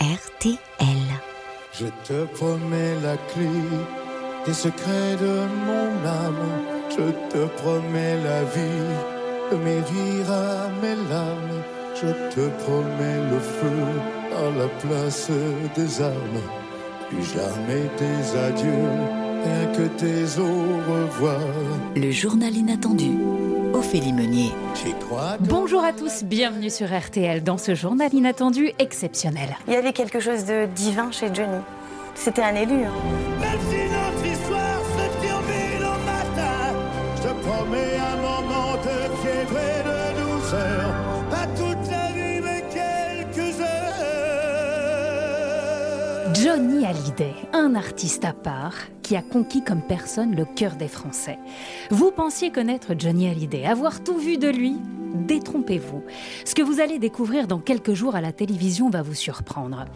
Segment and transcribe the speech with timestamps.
[0.00, 0.56] RTL.
[1.78, 3.44] Je te promets la clé
[4.46, 6.48] des secrets de mon âme.
[6.88, 8.88] Je te promets la vie
[9.52, 11.60] de mes rires à mes larmes.
[11.94, 13.82] Je te promets le feu
[14.38, 15.30] à la place
[15.76, 16.44] des armes.
[17.10, 18.88] Puis jamais tes adieux,
[19.44, 21.40] rien que tes au revoir?
[21.94, 23.18] Le journal inattendu.
[23.74, 24.50] Ophélie Meunier.
[25.40, 29.56] Bonjour à tous, bienvenue sur RTL dans ce journal inattendu exceptionnel.
[29.68, 31.60] Il y avait quelque chose de divin chez Johnny.
[32.14, 32.84] C'était un élu.
[32.84, 32.92] hein.
[33.40, 36.74] Même si notre histoire se termine au matin,
[37.16, 40.94] je te promets un moment de fièvre et de douceur.
[41.30, 44.00] Pas toute la vie, mais quelques heures.
[46.34, 48.74] Johnny Hallyday, un artiste à part
[49.10, 51.40] qui a conquis comme personne le cœur des Français.
[51.90, 54.76] Vous pensiez connaître Johnny Hallyday, avoir tout vu de lui
[55.14, 56.04] Détrompez-vous.
[56.44, 59.86] Ce que vous allez découvrir dans quelques jours à la télévision va vous surprendre.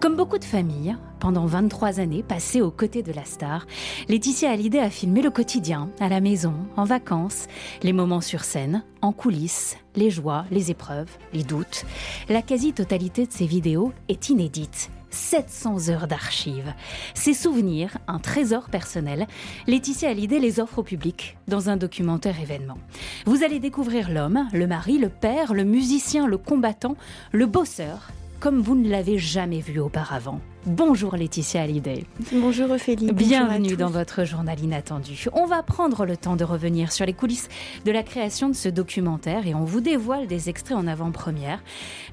[0.00, 3.66] Comme beaucoup de familles, pendant 23 années passées aux côtés de la star,
[4.08, 7.48] Laetitia Hallyday a filmé le quotidien, à la maison, en vacances,
[7.82, 11.84] les moments sur scène, en coulisses, les joies, les épreuves, les doutes.
[12.30, 14.90] La quasi-totalité de ces vidéos est inédite.
[15.12, 16.74] 700 heures d'archives.
[17.14, 19.26] Ces souvenirs, un trésor personnel,
[19.66, 22.78] Laetitia Hallyday les offre au public dans un documentaire événement.
[23.26, 26.96] Vous allez découvrir l'homme, le mari, le père, le musicien, le combattant,
[27.32, 28.08] le bosseur,
[28.42, 30.40] comme vous ne l'avez jamais vu auparavant.
[30.66, 32.04] Bonjour Laetitia Hallyday.
[32.32, 33.12] Bonjour Ophélie.
[33.12, 35.28] Bienvenue dans votre journal inattendu.
[35.32, 37.48] On va prendre le temps de revenir sur les coulisses
[37.84, 41.62] de la création de ce documentaire et on vous dévoile des extraits en avant-première.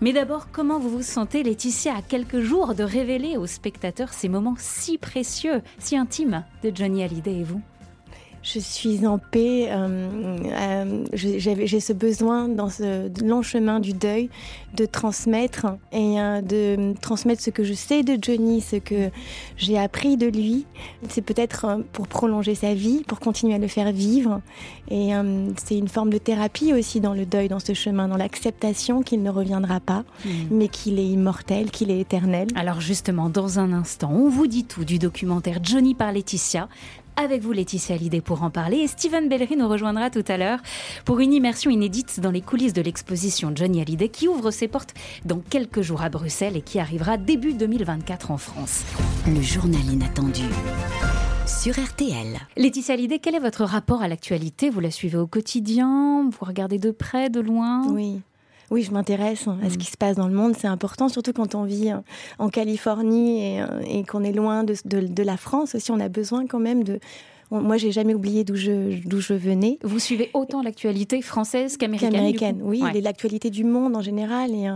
[0.02, 4.30] Mais d'abord, comment vous vous sentez, Laetitia, à quelques jours de révéler aux spectateurs ces
[4.30, 7.62] moments si précieux, si intimes de Johnny Hallyday et vous?
[8.42, 9.68] Je suis en paix.
[9.70, 10.08] euh,
[10.46, 14.30] euh, J'ai ce besoin dans ce long chemin du deuil
[14.76, 19.10] de transmettre et euh, de transmettre ce que je sais de Johnny, ce que
[19.58, 20.66] j'ai appris de lui.
[21.10, 24.42] C'est peut-être pour prolonger sa vie, pour continuer à le faire vivre.
[24.90, 25.12] Et
[25.58, 29.22] c'est une forme de thérapie aussi dans le deuil, dans ce chemin, dans l'acceptation qu'il
[29.22, 30.04] ne reviendra pas,
[30.50, 32.48] mais qu'il est immortel, qu'il est éternel.
[32.56, 36.70] Alors justement, dans un instant, on vous dit tout du documentaire Johnny par Laetitia.
[37.22, 38.78] Avec vous, Laetitia Hallyday, pour en parler.
[38.78, 40.60] Et Steven Bellery nous rejoindra tout à l'heure
[41.04, 44.94] pour une immersion inédite dans les coulisses de l'exposition Johnny Hallyday qui ouvre ses portes
[45.26, 48.86] dans quelques jours à Bruxelles et qui arrivera début 2024 en France.
[49.28, 50.44] Le journal inattendu.
[51.46, 52.40] Sur RTL.
[52.56, 54.70] Laetitia Hallyday, quel est votre rapport à l'actualité?
[54.70, 56.30] Vous la suivez au quotidien?
[56.30, 57.86] Vous regardez de près, de loin?
[57.90, 58.22] Oui.
[58.72, 60.54] Oui, je m'intéresse à ce qui se passe dans le monde.
[60.58, 61.98] C'est important, surtout quand on vit euh,
[62.38, 65.92] en Californie et, euh, et qu'on est loin de, de- de la France aussi.
[65.92, 67.00] On a besoin quand même de.
[67.52, 69.80] On- moi, j'ai jamais oublié d'où je, d'où je venais.
[69.84, 73.02] Vous suivez autant l'actualité française qu'américaine du coup Américaine, oui, Ouais.
[73.02, 74.52] l'actualité du monde en général.
[74.54, 74.74] Et euh,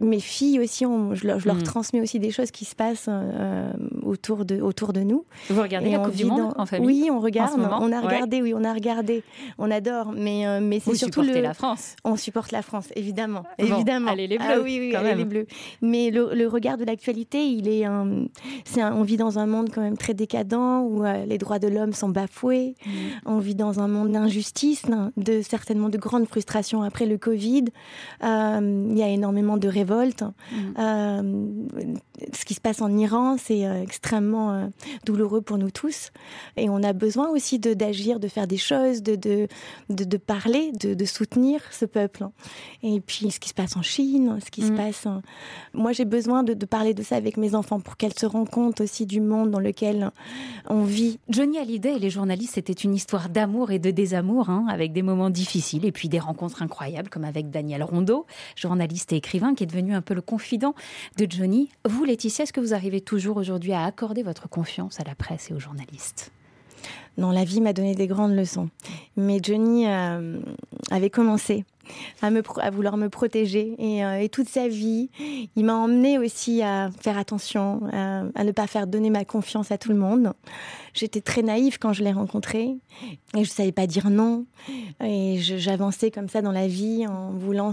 [0.00, 1.62] mes filles aussi, on- je, leur, je leur Mm.
[1.62, 3.72] transmets aussi des choses qui se passent euh,
[4.02, 5.24] autour, de, autour de nous.
[5.50, 7.52] Vous regardez Et la Coupe du Monde dans- en famille Oui, on regarde.
[7.58, 8.06] on a Ouais.
[8.06, 9.22] regardé, oui, on a regardé.
[9.58, 11.40] On adore, mais, euh, mais c'est surtout le.
[11.40, 13.42] la France On supporte la France, évidemment.
[13.58, 14.10] Bon, évidemment.
[14.10, 15.18] allez les Ah Bleus, oui, oui, quand allez même.
[15.18, 15.46] les bleus.
[15.80, 18.26] Mais le, le regard de l'actualité, il est, un-
[18.64, 20.52] c'est un- on vit dans un monde quand même très décadent
[20.84, 22.76] où euh, les droits de l'homme sont bafoués.
[22.84, 22.90] Mm.
[23.26, 24.84] On vit dans un monde d'injustice,
[25.16, 27.64] de certainement de grandes frustrations après le Covid.
[28.22, 30.22] Euh, il y a énormément de révoltes.
[30.22, 30.56] Mm.
[30.78, 31.44] Euh,
[32.32, 34.70] ce qui se passe en Iran, c'est euh, extrêmement
[35.06, 36.10] douloureux pour nous tous.
[36.56, 39.48] Et on a besoin aussi d'agir, de faire des choses, de, de,
[39.88, 42.26] de, de parler, de, de soutenir ce peuple.
[42.82, 44.76] Et puis ce qui se passe en Chine, ce qui se Mm.
[44.76, 45.06] passe.
[45.74, 48.48] Moi, j'ai besoin de, de parler de ça avec mes enfants pour qu'elles se rendent
[48.48, 50.10] compte aussi du monde dans lequel
[50.68, 51.18] on vit.
[51.28, 55.30] Johnny Hallyday les journalistes, c'était une histoire d'amour et de désamour, hein, avec des moments
[55.30, 58.26] difficiles et puis des rencontres incroyables, comme avec Daniel Rondeau,
[58.56, 60.74] journaliste et écrivain, qui est devenu un peu le confident
[61.16, 61.70] de Johnny.
[61.88, 65.50] Vous, Laetitia, est-ce que vous arrivez toujours aujourd'hui à accorder votre confiance à la presse
[65.50, 66.32] et aux journalistes?
[67.18, 68.68] Non, la vie m'a donné des grandes leçons.
[69.16, 70.40] Mais Johnny euh,
[70.90, 71.64] avait commencé
[72.20, 73.74] à, vouloir me protéger.
[73.78, 75.10] Et, euh, et toute sa vie,
[75.56, 79.70] il m'a emmené aussi à faire attention, à, à ne pas faire donner ma confiance
[79.70, 80.32] à tout le monde.
[80.94, 82.76] J'étais très naïve quand je l'ai rencontré
[83.34, 84.44] et je savais pas dire non.
[85.02, 87.70] Et j'avançais comme ça dans la vie en voulant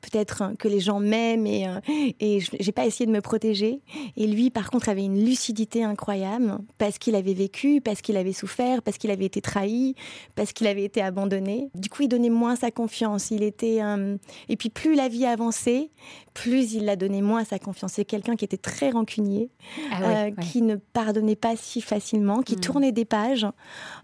[0.00, 1.80] peut-être que les gens m'aiment et, euh,
[2.20, 3.80] et j'ai pas essayé de me protéger.
[4.16, 8.32] Et lui, par contre, avait une lucidité incroyable parce qu'il avait vécu, parce qu'il avait
[8.32, 9.94] souffert, parce qu'il avait été trahi,
[10.34, 11.70] parce qu'il avait été abandonné.
[11.74, 13.30] Du coup, il donnait moins sa confiance.
[13.30, 13.42] Il
[13.82, 14.16] euh,
[14.48, 15.90] et puis plus la vie avançait,
[16.36, 17.92] plus il a donné moins sa confiance.
[17.94, 19.48] C'est quelqu'un qui était très rancunier,
[19.90, 22.60] ah qui ne pardonnait pas si facilement, qui hmm.
[22.60, 23.46] tournait des pages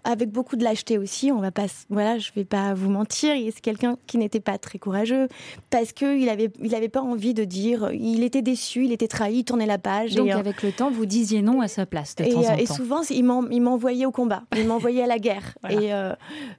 [0.05, 1.31] avec beaucoup de lâcheté aussi.
[1.31, 3.35] On va pas, voilà, je vais pas vous mentir.
[3.55, 5.29] C'est quelqu'un qui n'était pas très courageux
[5.69, 7.91] parce que il avait, il avait pas envie de dire.
[7.93, 10.15] Il était déçu, il était trahi, il tournait la page.
[10.15, 12.57] Donc avec le temps, vous disiez non à sa place de et, temps en temps.
[12.57, 13.25] Et souvent, il
[13.63, 15.55] m'envoyait au combat, il m'envoyait à la guerre.
[15.71, 15.91] Et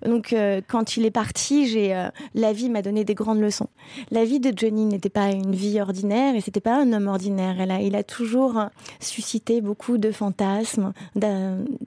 [0.08, 0.36] donc
[0.68, 3.70] quand il est parti, j'ai la vie m'a donné des grandes leçons.
[4.12, 7.60] La vie de Johnny n'était pas une vie ordinaire et c'était pas un homme ordinaire.
[7.60, 8.66] Elle a, il a toujours
[9.00, 10.94] suscité beaucoup de fantasmes,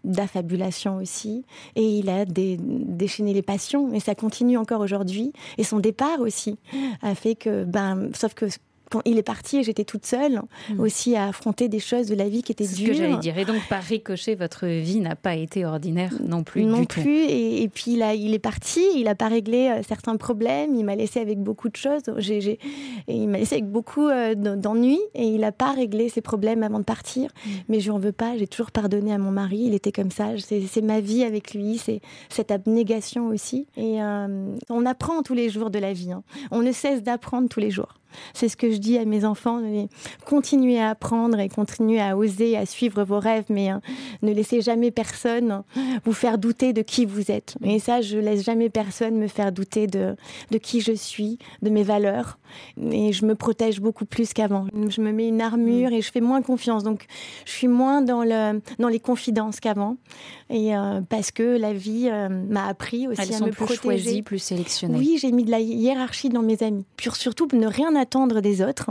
[0.05, 1.45] d'affabulation aussi,
[1.75, 5.33] et il a déchaîné les passions et ça continue encore aujourd'hui.
[5.59, 6.59] Et son départ aussi
[7.03, 8.47] a fait que, ben, sauf que
[8.91, 10.81] quand il est parti j'étais toute seule hmm.
[10.81, 12.77] aussi à affronter des choses de la vie qui étaient dures.
[12.77, 13.39] Ce que j'allais dire.
[13.39, 16.65] Et donc par ricochet, votre vie n'a pas été ordinaire non plus.
[16.65, 17.25] Non plus.
[17.29, 18.83] Et, puis là, il est parti.
[18.95, 20.75] Il n'a pas réglé euh, certains problèmes.
[20.75, 22.03] Il m'a laissé avec beaucoup de choses.
[22.19, 22.59] et
[23.09, 25.01] il m'a laissé avec beaucoup euh, d'ennuis.
[25.15, 27.31] Et il n'a pas réglé ses problèmes avant de partir.
[27.45, 27.51] Hmm.
[27.69, 28.37] Mais je n'en veux pas.
[28.37, 29.65] J'ai toujours pardonné à mon mari.
[29.67, 30.31] Il était comme ça.
[30.39, 31.79] C'est ma vie avec lui.
[31.79, 33.67] C'est cette abnégation aussi.
[33.77, 36.13] Et euh, on apprend tous les jours de la vie.
[36.13, 36.23] Hein.
[36.51, 37.95] On ne cesse d'apprendre tous les jours.
[38.35, 39.61] C'est ce que je dis à mes enfants.
[40.25, 43.81] Continuez à apprendre et continuez à oser, à suivre vos rêves, mais hein,
[44.23, 45.63] ne laissez jamais personne
[46.05, 47.57] vous faire douter de qui vous êtes.
[47.63, 50.17] Et ça, je laisse jamais personne me faire douter de,
[50.51, 52.39] de qui je suis, de mes valeurs.
[52.91, 54.67] Et je me protège beaucoup plus qu'avant.
[54.89, 56.83] Je me mets une armure et je fais moins confiance.
[56.83, 57.07] Donc,
[57.45, 59.97] je suis moins dans, le, dans les confidences qu'avant.
[60.49, 64.23] Et euh, parce que la vie euh, m'a appris aussi à me plus protéger.
[64.23, 64.99] plus sélectionnées.
[64.99, 66.85] Oui, j'ai mis de la hiérarchie dans mes amis.
[66.97, 68.06] Puis surtout, ne rien attendre
[68.41, 68.91] des autres.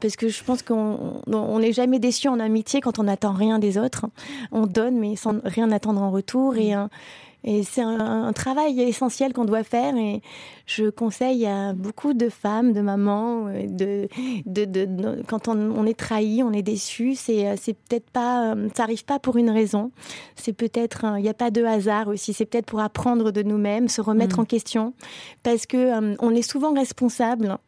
[0.00, 3.78] Parce que je pense qu'on n'est jamais déçu en amitié quand on n'attend rien des
[3.78, 4.06] autres.
[4.52, 6.56] On donne, mais sans rien attendre en retour.
[6.56, 6.86] Et, euh,
[7.44, 9.96] et c'est un, travail essentiel qu'on doit faire.
[9.96, 10.22] Et
[10.66, 14.08] je conseille à beaucoup de femmes, de mamans, euh, de,
[14.46, 18.68] de, de, quand on, est trahi, on est déçu, c'est, euh, c'est peut-être pas, euh,
[18.74, 19.90] ça arrive pas pour une raison.
[20.36, 22.32] C'est peut-être, il n'y a pas de hasard aussi.
[22.32, 24.42] C'est peut-être pour apprendre de nous-mêmes, se remettre mm.
[24.42, 24.94] en question,
[25.42, 27.58] parce que on est souvent responsable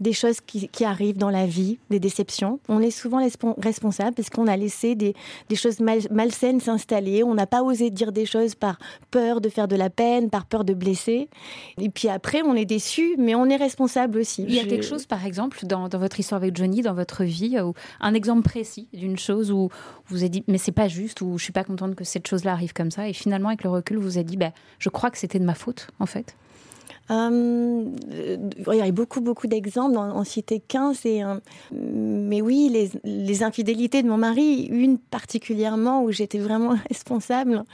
[0.00, 2.60] des choses qui, arrivent dans la vie, des déceptions.
[2.68, 3.20] On est souvent
[3.58, 5.14] responsable parce qu'on a laissé des,
[5.54, 7.22] choses malsaines s'installer.
[7.22, 8.78] On n'a pas osé dire des choses par
[9.10, 11.28] peur de faire de la peine, par peur de blesser.
[11.80, 14.44] Et puis après, on est déçu, mais on est responsable aussi.
[14.48, 17.58] Il y a quelque chose, par exemple, dans, votre histoire avec Johnny, dans votre vie,
[17.60, 19.70] ou un exemple précis d'une chose où
[20.08, 22.52] vous avez dit, mais c'est pas juste, ou je suis pas contente que cette chose-là
[22.52, 23.08] arrive comme ça.
[23.08, 25.54] Et finalement, avec le recul, vous avez dit, bah, je crois que c'était de ma
[25.54, 26.36] faute, en fait.
[27.10, 30.92] Euh, il y a beaucoup, beaucoup d'exemples, en, citer qu'un.
[31.04, 31.38] Euh,
[31.72, 37.64] mais oui, les, infidélités de mon mari, une particulièrement où j'étais vraiment responsable.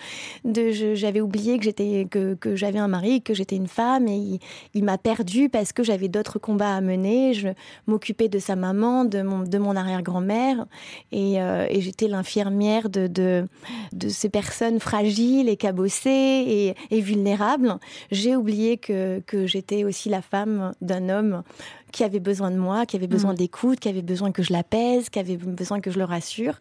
[0.44, 4.40] De, j'avais oublié que j'étais, que, j'avais un mari, que j'étais une femme, et
[4.74, 7.32] il, m'a perdue parce que j'avais d'autres combats à mener.
[7.32, 7.48] Je
[7.86, 10.66] m'occupais de sa maman, de mon, arrière-grand-mère,
[11.12, 13.46] et, euh, et j'étais l'infirmière de, de,
[13.92, 17.76] de, ces personnes fragiles et cabossées et, et vulnérables.
[18.10, 21.42] J'ai oublié que que j'étais aussi la femme d'un homme
[21.92, 23.36] qui avait besoin de moi, qui avait besoin mm.
[23.36, 26.58] d'écoute, qui avait besoin que je l'apaise, qui avait besoin que je le rassure.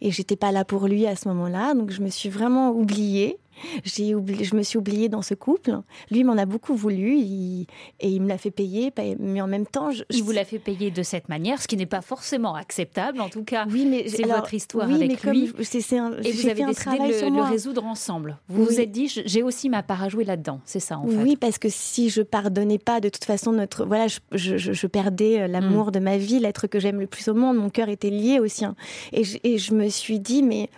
[0.00, 1.74] Et j'étais pas là pour lui à ce moment-là.
[1.74, 3.38] Donc je me suis vraiment oubliée.
[3.84, 5.80] J'ai oublié, je me suis oubliée dans ce couple.
[6.10, 7.66] Lui m'en a beaucoup voulu et
[8.00, 10.90] il me l'a fait payer, mais en même temps, je, il vous l'a fait payer
[10.90, 13.20] de cette manière, ce qui n'est pas forcément acceptable.
[13.20, 15.52] En tout cas, oui, mais c'est votre histoire avec lui.
[15.92, 18.38] un, et vous avez décidé de le, résoudre ensemble.
[18.48, 20.60] Vous vous êtes dit, j'ai aussi ma part à jouer là-dedans.
[20.64, 21.16] C'est ça, en fait.
[21.16, 24.86] Oui, parce que si je pardonnais pas, de toute façon, notre voilà, je, je, je
[24.86, 25.90] perdais euh, l'amour mm.
[25.92, 27.56] de ma vie, l'être que j'aime le plus au monde.
[27.56, 28.74] Mon cœur était lié au sien.
[29.12, 30.68] Et je, et je me suis dit, mais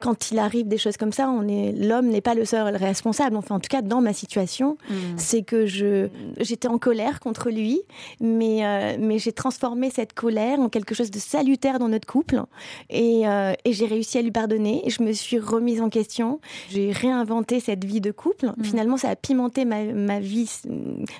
[0.00, 3.36] quand il arrive des choses comme ça, on est l'homme n'est pas le seul responsable.
[3.36, 4.94] Enfin, en tout cas, dans ma situation, mm.
[5.16, 7.82] c'est que je j'étais en colère contre lui,
[8.20, 12.42] mais euh, mais j'ai transformé cette colère en quelque chose de salutaire dans notre couple,
[12.88, 14.82] et, euh, et j'ai réussi à lui pardonner.
[14.86, 16.40] Je me suis remise en question.
[16.70, 18.46] J'ai réinventé cette vie de couple.
[18.56, 18.64] Mm.
[18.64, 20.50] Finalement, ça a pimenté ma, ma vie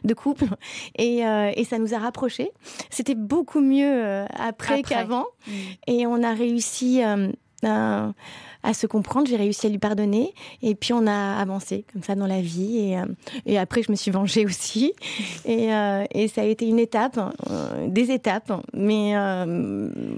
[0.05, 0.47] de couple,
[0.97, 2.51] et, euh, et ça nous a rapprochés.
[2.89, 5.53] C'était beaucoup mieux après, qu'avant, mm.
[5.87, 7.03] et on a réussi
[7.63, 8.13] à
[8.73, 12.27] se comprendre, j'ai réussi à lui pardonner et puis on a avancé comme ça dans
[12.27, 13.07] la vie et, euh,
[13.47, 14.93] et après je me suis vengée aussi
[15.45, 17.19] et, euh, et ça a été une étape,
[17.51, 19.11] euh, des étapes, mais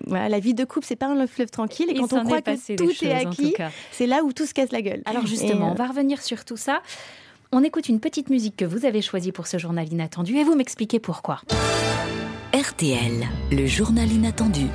[0.07, 2.77] voilà, la vie de couple c'est pas un fleuve tranquille et quand on croit que
[2.77, 3.55] tout est acquis,
[3.91, 5.03] c'est là où tout se casse la gueule.
[5.05, 6.83] Alors justement, on va revenir sur tout ça.
[7.55, 10.55] On écoute une petite musique que vous avez choisie pour ce journal inattendu et vous
[10.55, 11.43] m'expliquez pourquoi.
[12.55, 14.67] RTL, le journal inattendu.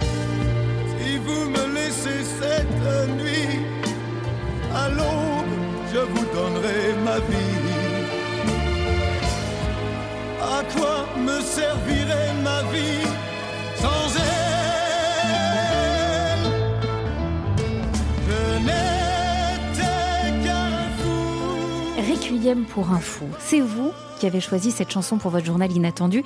[22.56, 23.26] Pour un fou.
[23.40, 26.24] C'est vous qui avez choisi cette chanson pour votre journal inattendu.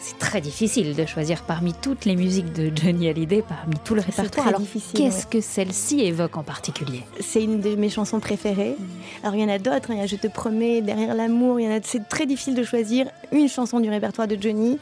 [0.00, 4.00] C'est très difficile de choisir parmi toutes les musiques de Johnny Hallyday, parmi tout le
[4.00, 4.48] répertoire.
[4.48, 4.60] Alors,
[4.94, 7.02] qu'est-ce que celle-ci évoque en particulier?
[7.20, 8.74] C'est une de mes chansons préférées.
[9.22, 9.92] Alors, il y en a d'autres.
[9.92, 9.94] Hein.
[9.94, 11.60] Il y a Je te promets, Derrière l'amour.
[11.60, 11.80] Il y en a.
[11.84, 14.78] C'est très difficile de choisir une chanson du répertoire de Johnny.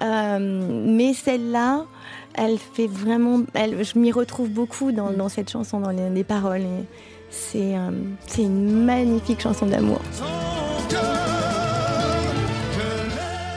[0.00, 0.38] Euh,
[0.86, 1.84] mais celle-là,
[2.32, 3.42] elle fait vraiment.
[3.52, 6.62] Elle, je m'y retrouve beaucoup dans, dans, cette chanson, dans les, paroles.
[7.34, 7.90] C'est euh,
[8.26, 10.00] c'est une magnifique chanson d'amour.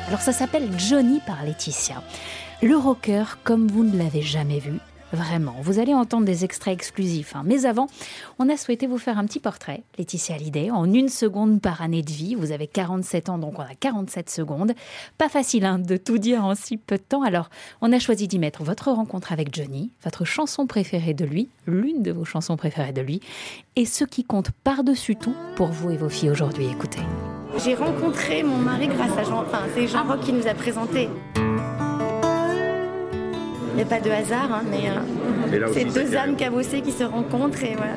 [0.07, 2.01] Alors ça s'appelle Johnny par Laetitia.
[2.63, 4.79] Le rocker comme vous ne l'avez jamais vu.
[5.13, 7.35] Vraiment, vous allez entendre des extraits exclusifs.
[7.35, 7.43] Hein.
[7.45, 7.87] Mais avant,
[8.39, 12.01] on a souhaité vous faire un petit portrait, Laetitia Hallyday, en une seconde par année
[12.01, 12.35] de vie.
[12.35, 14.73] Vous avez 47 ans, donc on a 47 secondes.
[15.17, 17.23] Pas facile hein, de tout dire en si peu de temps.
[17.23, 17.49] Alors,
[17.81, 22.03] on a choisi d'y mettre votre rencontre avec Johnny, votre chanson préférée de lui, l'une
[22.03, 23.21] de vos chansons préférées de lui,
[23.77, 26.67] et ce qui compte par-dessus tout pour vous et vos filles aujourd'hui.
[26.67, 27.01] Écoutez.
[27.63, 29.41] J'ai rencontré mon mari grâce à Jean.
[29.41, 31.07] Enfin, c'est Jean Roch qui nous a présenté.
[33.77, 37.03] Il n'y a pas de hasard, hein, mais euh, c'est deux âmes cabossées qui se
[37.03, 37.93] rencontrent et voilà.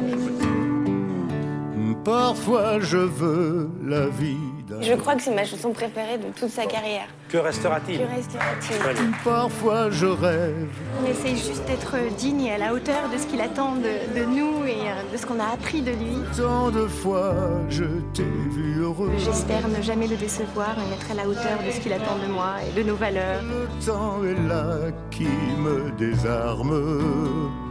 [2.05, 4.37] Parfois je veux la vie
[4.81, 7.07] je crois que c'est ma chanson préférée de toute sa carrière.
[7.29, 10.69] Que restera-t-il Que restera-t-il Parfois je rêve.
[11.03, 14.65] On essaye juste d'être digne et à la hauteur de ce qu'il attend de, nous
[14.65, 16.17] et euh, de ce qu'on a appris de lui.
[16.37, 17.35] Tant de fois
[17.69, 19.11] je t'ai vu heureux.
[19.19, 22.33] J'espère ne jamais le décevoir et être à la hauteur de ce qu'il attend de
[22.33, 23.43] moi et de nos valeurs.
[23.43, 25.29] Le temps est là qui
[25.59, 27.70] me désarme.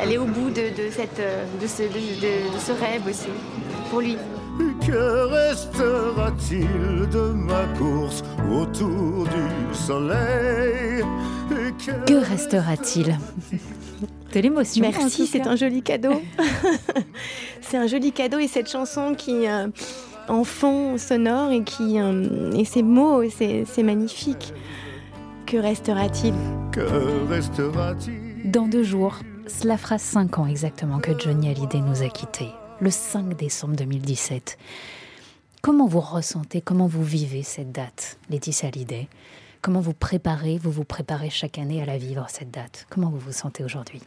[0.00, 1.20] Elle est au bout de, cette,
[1.60, 3.28] de, ce, de ce rêve aussi,
[3.90, 4.16] pour lui.
[4.86, 11.04] Que restera-t-il de ma course autour du soleil
[12.06, 13.18] Que, restera-t-il?
[14.32, 14.82] De l'émotion.
[14.82, 16.22] Merci, c'est un joli cadeau.
[17.60, 19.68] c'est un joli cadeau et cette chanson qui euh,
[20.28, 24.54] en fond sonore et qui euh, et ces mots, c'est magnifique.
[25.44, 26.34] Que restera-t-il?
[26.72, 28.25] Que restera-t-il?
[28.46, 32.50] Dans deux jours, cela fera cinq ans exactement que Johnny Hallyday nous a quittés
[32.80, 34.56] le 5 décembre 2017.
[35.62, 39.08] Comment vous ressentez, comment vous vivez cette date, Laetitia Hallyday?
[39.62, 42.86] Comment vous préparez, vous vous préparez chaque année à la vivre, cette date?
[42.88, 44.00] Comment vous vous sentez aujourd'hui?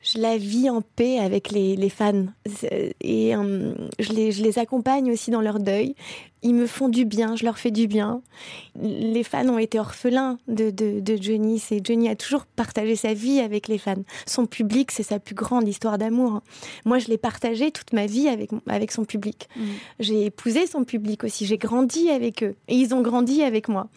[0.00, 2.26] Je la vis en paix avec les, fans
[3.00, 5.94] et euh, je, les, je, les, accompagne aussi dans leur deuil.
[6.42, 8.22] Ils me font du bien, je leur fais du bien.
[8.80, 11.58] Les fans ont été orphelins de, de, Johnny.
[11.58, 14.04] C'est Johnny a toujours partagé sa vie avec les fans.
[14.24, 16.42] Son public, c'est sa plus grande histoire d'amour.
[16.84, 19.48] Moi, je l'ai partagé toute ma vie avec, avec son public.
[19.56, 19.62] Mm.
[19.98, 21.44] J'ai épousé son public aussi.
[21.44, 23.88] J'ai grandi avec eux et ils ont grandi avec moi.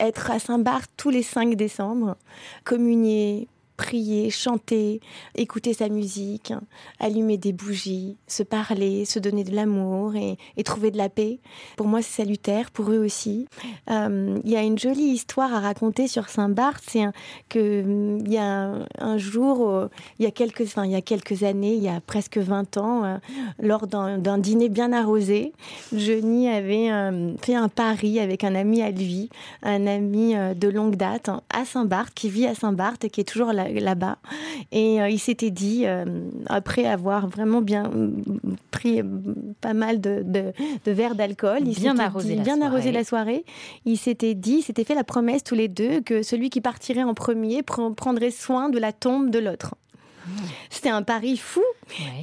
[0.00, 2.16] Être à Saint-Barth tous les 5 décembre,
[2.64, 5.00] communier, prier, chanter,
[5.34, 6.52] écouter sa musique,
[7.00, 11.40] allumer des bougies, se parler, se donner de l'amour et, trouver de la paix.
[11.76, 13.46] Pour moi, c'est salutaire, pour eux aussi.
[13.90, 17.04] Euh, il y a une jolie histoire à raconter sur Saint-Barth, c'est
[17.50, 19.88] que il y a un, jour,
[20.18, 23.04] il y a quelques, enfin, y a quelques années, il y a presque 20 ans,
[23.04, 23.16] euh,
[23.58, 25.52] lors d'un dîner bien arrosé,
[25.92, 29.28] Johnny avait euh, fait un pari avec un ami à lui,
[29.62, 33.52] un ami de longue date à Saint-Barth, qui vit à Saint-Barth et qui est toujours
[33.52, 34.18] là là-bas.
[34.72, 36.04] Et euh, il s'était dit, euh,
[36.46, 37.90] après avoir vraiment bien
[38.70, 39.02] pris
[39.60, 40.52] pas mal de,
[40.86, 43.44] verres d'alcool, il bien arrosé, bien arrosé la soirée,
[43.84, 47.02] il s'était dit, il s'était fait la promesse tous les deux que celui qui partirait
[47.02, 49.74] en premier prendrait soin de la tombe de l'autre.
[50.70, 51.62] C'était un pari fou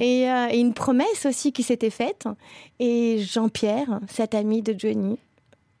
[0.00, 2.26] et, euh, et, une promesse aussi qui s'était faite.
[2.80, 5.18] Et Jean-Pierre, cet ami de Johnny,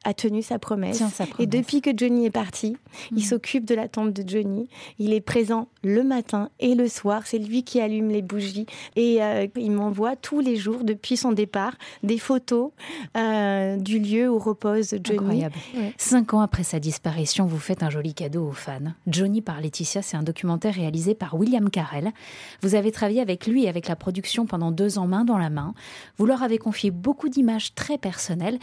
[0.04, 1.02] a tenu sa promesse.
[1.38, 2.76] Et depuis que Johnny est parti,
[3.10, 3.20] il mm.
[3.20, 4.68] s'occupe de la tombe de Johnny.
[4.98, 7.26] Il est présent le matin et le soir.
[7.26, 8.66] C'est lui qui allume les bougies.
[8.96, 12.70] Et euh, il m'envoie tous les jours, depuis son départ, des photos
[13.16, 15.18] euh, du lieu où repose Johnny.
[15.18, 15.54] Incroyable.
[15.98, 18.92] Cinq ans après sa disparition, vous faites un joli cadeau aux fans.
[19.06, 22.12] Johnny par Laetitia, c'est un documentaire réalisé par William Carell.
[22.62, 25.50] Vous avez travaillé avec lui et avec la production pendant deux ans main dans la
[25.50, 25.74] main.
[26.18, 28.58] Vous leur avez confié beaucoup d'images très personnelles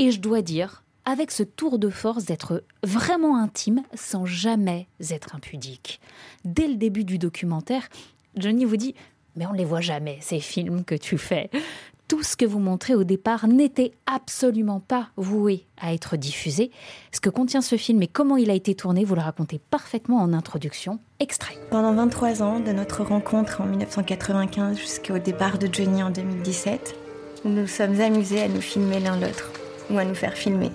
[0.00, 5.34] et je dois dire, avec ce tour de force d'être vraiment intime sans jamais être
[5.36, 6.00] impudique.
[6.46, 7.86] Dès le début du documentaire,
[8.34, 8.94] Johnny vous dit
[9.36, 11.50] Mais on ne les voit jamais, ces films que tu fais.
[12.08, 16.70] Tout ce que vous montrez au départ n'était absolument pas voué à être diffusé.
[17.12, 20.22] Ce que contient ce film et comment il a été tourné, vous le racontez parfaitement
[20.22, 20.98] en introduction.
[21.18, 21.58] Extrait.
[21.68, 26.96] Pendant 23 ans, de notre rencontre en 1995 jusqu'au départ de Johnny en 2017,
[27.44, 29.52] nous nous sommes amusés à nous filmer l'un l'autre
[29.90, 30.70] ou à nous faire filmer.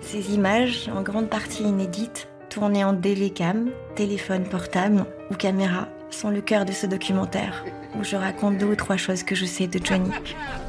[0.00, 6.40] Ces images, en grande partie inédites, tournées en délécam, téléphone portable ou caméra, sont le
[6.40, 7.64] cœur de ce documentaire
[7.98, 10.10] où je raconte deux ou trois choses que je sais de Johnny,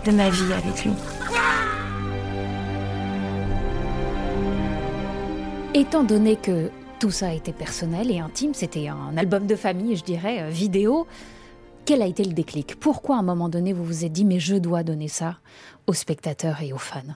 [0.06, 0.92] de ma vie avec lui.
[5.74, 10.04] Étant donné que tout ça été personnel et intime, c'était un album de famille, je
[10.04, 11.06] dirais, euh, vidéo,
[11.86, 12.80] quel a été le déclic?
[12.80, 15.38] Pourquoi à un moment donné vous vous êtes dit mais je dois donner ça
[15.86, 17.16] aux spectateurs et aux fans?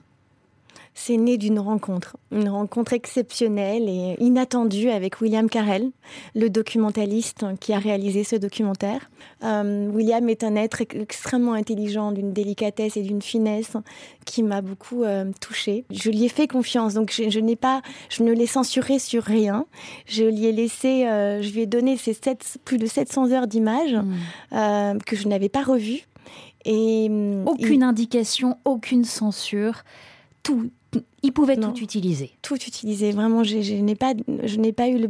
[0.93, 5.91] C'est né d'une rencontre, une rencontre exceptionnelle et inattendue avec William Carell,
[6.35, 9.09] le documentaliste qui a réalisé ce documentaire.
[9.43, 13.77] Euh, William est un être extrêmement intelligent, d'une délicatesse et d'une finesse
[14.25, 15.85] qui m'a beaucoup euh, touchée.
[15.91, 19.65] Je lui ai fait confiance, donc je, n'ai pas, je ne l'ai censuré sur rien.
[20.05, 22.17] Je lui ai laissé, euh, je lui ai donné ces
[22.65, 24.99] plus de 700 heures d'images mmh.
[25.05, 26.07] que je n'avais pas revues.
[26.65, 27.09] Et
[27.47, 29.83] aucune indication, aucune censure
[30.43, 30.69] tout,
[31.23, 32.31] il pouvait tout utiliser.
[32.41, 33.11] Tout utiliser.
[33.11, 35.07] Vraiment, je, n'ai pas, je n'ai pas eu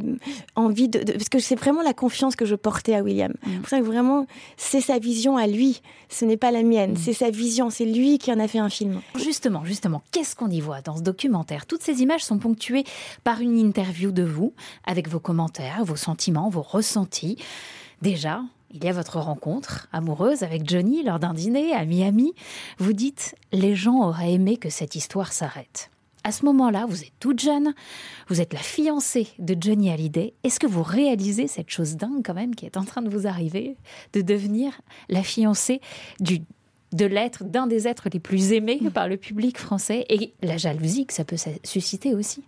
[0.56, 3.34] envie de, parce que c'est vraiment la confiance que je portais à William.
[3.44, 3.60] C'est mm.
[3.60, 5.82] pour ça que vraiment, c'est sa vision à lui.
[6.10, 6.94] Ce n'est pas la mienne.
[6.94, 6.98] Mm.
[6.98, 7.70] C'est sa vision.
[7.70, 9.02] C'est lui qui en a fait un film.
[9.16, 11.66] Justement, justement, qu'est-ce qu'on y voit dans ce documentaire?
[11.66, 12.84] Toutes ces images sont ponctuées
[13.24, 14.54] par une interview de vous,
[14.86, 17.38] avec vos commentaires, vos sentiments, vos ressentis.
[18.02, 18.42] Déjà,
[18.74, 22.34] il y a votre rencontre amoureuse avec Johnny lors d'un dîner à Miami.
[22.78, 25.92] Vous dites Les gens auraient aimé que cette histoire s'arrête.
[26.24, 27.74] À ce moment-là, vous êtes toute jeune,
[28.28, 30.34] vous êtes la fiancée de Johnny Hallyday.
[30.44, 33.25] Est-ce que vous réalisez cette chose dingue quand même qui est en train de vous
[33.25, 33.75] arriver,
[34.13, 35.82] de devenir la fiancée
[36.20, 40.06] de l'être d'un des êtres les plus aimés par le public français?
[40.10, 42.44] Et la jalousie que ça peut susciter aussi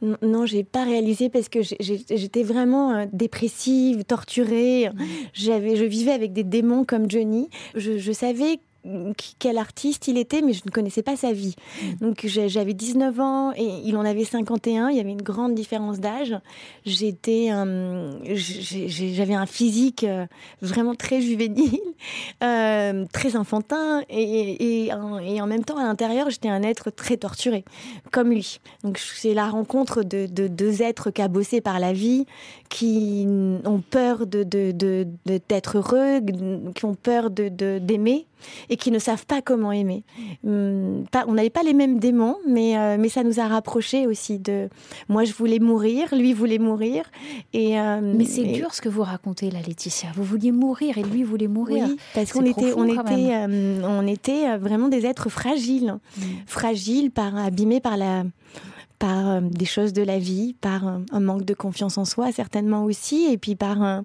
[0.00, 4.90] non, j'ai pas réalisé parce que j'étais vraiment euh, dépressive, torturée.
[5.32, 7.48] J'avais, je vivais avec des démons comme Johnny.
[7.74, 8.60] Je, je savais
[9.38, 11.56] quel artiste il était, mais je ne connaissais pas sa vie.
[12.00, 14.90] Donc j'avais 19 ans et il en avait 51.
[14.90, 16.34] Il y avait une grande différence d'âge.
[16.86, 17.50] J'étais,
[18.34, 20.26] j'avais un physique euh,
[20.62, 21.80] vraiment très juvénile,
[22.42, 27.64] euh, très enfantin, et, et, en même temps à l'intérieur j'étais un être très torturé,
[28.10, 28.60] comme lui.
[28.84, 32.26] Donc c'est la rencontre de, deux êtres cabossés par la vie,
[32.68, 33.26] qui
[33.64, 34.42] ont peur de
[35.48, 36.20] d'être heureux,
[36.74, 38.26] qui ont peur de d'aimer
[38.68, 40.04] et qui ne savent pas comment aimer.
[40.44, 44.38] Hum, on n'avait pas les mêmes démons, mais, euh, mais ça nous a rapprochés aussi.
[44.38, 44.68] De...
[45.08, 47.04] Moi, je voulais mourir, lui voulait mourir.
[47.52, 50.08] Et, euh, mais c'est dur ce que vous racontez là, Laetitia.
[50.14, 51.86] Vous vouliez mourir et lui voulait mourir.
[51.88, 56.22] Oui, parce qu'on était, on était, euh, on était vraiment des êtres fragiles, mmh.
[56.46, 58.24] fragiles, par, abîmés par la
[58.98, 62.32] par euh, des choses de la vie, par euh, un manque de confiance en soi
[62.32, 64.00] certainement aussi, et puis par, euh,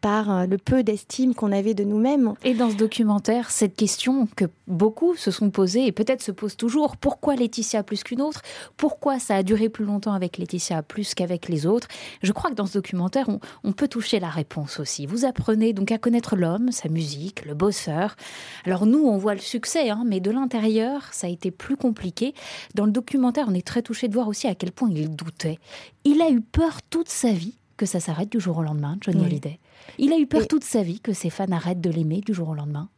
[0.00, 2.34] par le peu d'estime qu'on avait de nous-mêmes.
[2.44, 6.56] Et dans ce documentaire, cette question que beaucoup se sont posées et peut-être se posent
[6.56, 8.42] toujours, pourquoi Laetitia plus qu'une autre?
[8.76, 11.88] Pourquoi ça a duré plus longtemps avec Laetitia plus qu'avec les autres?
[12.22, 13.28] Je crois que dans ce documentaire,
[13.64, 15.06] on, peut toucher la réponse aussi.
[15.06, 18.16] Vous apprenez donc à connaître l'homme, sa musique, le bosseur.
[18.64, 22.34] Alors nous, on voit le succès, hein, mais de l'intérieur, ça a été plus compliqué.
[22.74, 25.58] Dans le documentaire, on est très touché de voir aussi à quel point il doutait.
[26.04, 29.24] Il a eu peur toute sa vie que ça s'arrête du jour au lendemain, Johnny
[29.24, 29.58] Hallyday.
[29.98, 32.50] Il a eu peur toute sa vie que ses fans arrêtent de l'aimer du jour
[32.50, 32.88] au lendemain.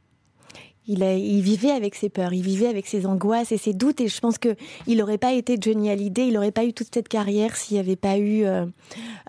[0.89, 4.01] Il, il, vivait avec ses peurs, il vivait avec ses angoisses et ses doutes.
[4.01, 4.57] Et je pense que
[4.89, 7.81] il n'aurait pas été Johnny Hallyday, il n'aurait pas eu toute cette carrière s'il n'y
[7.81, 8.67] avait pas eu euh,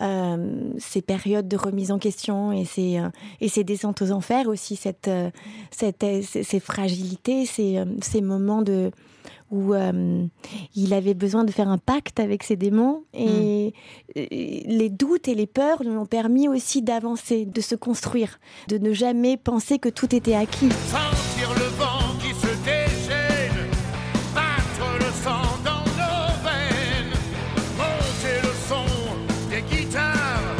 [0.01, 3.09] euh, ces périodes de remise en question et ces, euh,
[3.41, 5.11] et ces descentes aux enfers aussi, cette,
[5.69, 8.89] cette, ces, fragilités, ces, ces moments de,
[9.51, 10.25] où euh,
[10.75, 13.03] il avait besoin de faire un pacte avec ses démons.
[13.13, 13.73] Et
[14.15, 14.19] hmm.
[14.25, 18.93] les doutes et les peurs lui ont permis aussi d'avancer, de se construire, de ne
[18.93, 20.69] jamais penser que tout était acquis.
[20.69, 23.67] Sentir le vent qui se déchaîne,
[24.33, 27.13] battre le sang dans nos veines,
[27.77, 30.55] monter le son des guitares.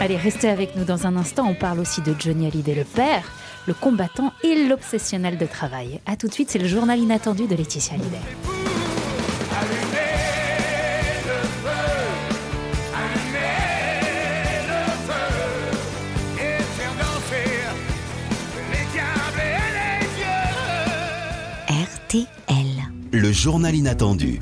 [0.00, 1.46] Allez, restez avec nous dans un instant.
[1.46, 3.30] On parle aussi de Johnny Hallyday, le père
[3.66, 6.00] le combattant et l'obsessionnel de travail.
[6.06, 7.96] A tout de suite, c'est le journal inattendu de Laetitia.
[21.68, 22.26] RTL.
[23.12, 24.40] Le journal inattendu.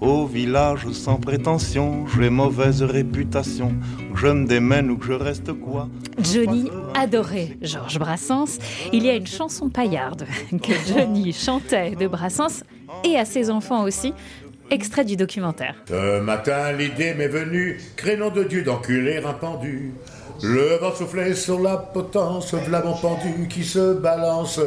[0.00, 3.74] Au village sans prétention, j'ai mauvaise réputation.
[4.14, 5.88] Que je me démène ou que je reste quoi?
[6.20, 8.58] Johnny adorait Georges Brassens.
[8.92, 12.62] Il y a une chanson paillarde que Johnny chantait de Brassens
[13.04, 14.14] et à ses enfants aussi.
[14.70, 15.74] Extrait du documentaire.
[15.88, 19.92] Ce matin, l'idée m'est venue, crénom de Dieu d'enculer un pendu.
[20.42, 24.60] Le vent soufflait sur la potence, v'là mon pendu qui se balance.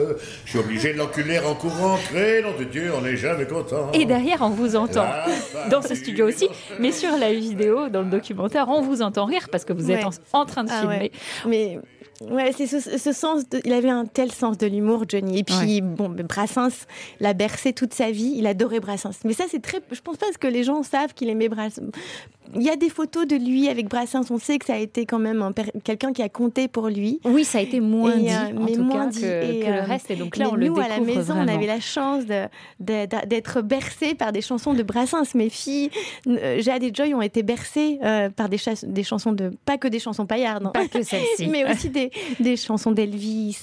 [0.45, 3.89] Je suis obligé de l'enculer en courant, crénom de Dieu, on n'est jamais content.
[3.93, 5.05] Et derrière, on vous entend.
[5.69, 9.47] Dans ce studio aussi, mais sur la vidéo, dans le documentaire, on vous entend rire
[9.51, 10.09] parce que vous êtes Ouais.
[10.33, 10.97] en, en train de Ah filmer.
[10.99, 11.11] ouais.
[11.47, 11.79] Mais
[12.29, 13.47] ouais, c'est ce, ce sens.
[13.49, 15.39] De, il avait un tel sens de l'humour, Johnny.
[15.39, 16.85] Et puis bon, mais Brassens
[17.19, 18.33] l'a bercé toute sa vie.
[18.35, 19.19] Il adorait Brassens.
[19.25, 19.79] Mais ça, c'est très.
[19.91, 21.91] Je pense pas que les gens savent qu'il aimait Brassens.
[22.55, 24.29] Il y a des photos de lui avec Brassens.
[24.29, 25.53] On sait que ça a été quand même
[25.83, 27.21] quelqu'un qui a compté pour lui.
[27.23, 29.21] Oui, ça a été moins Et, dit, euh, en mais tout moins cas, dit.
[29.21, 30.11] que, Et, que le euh, reste.
[30.11, 31.51] Et donc là, on le nous, découvre à la maison, vraiment.
[31.51, 32.23] on avait la chance
[32.79, 35.33] d'être bercés par des chansons de Brassens.
[35.35, 35.89] Mes filles,
[36.27, 39.51] euh, Jade et Joy, ont été bercées euh, par des, des chansons de.
[39.65, 40.71] Pas que des chansons paillardes, hein.
[40.73, 41.47] Pas que celle-ci.
[41.51, 43.57] mais aussi des, des chansons d'Elvis.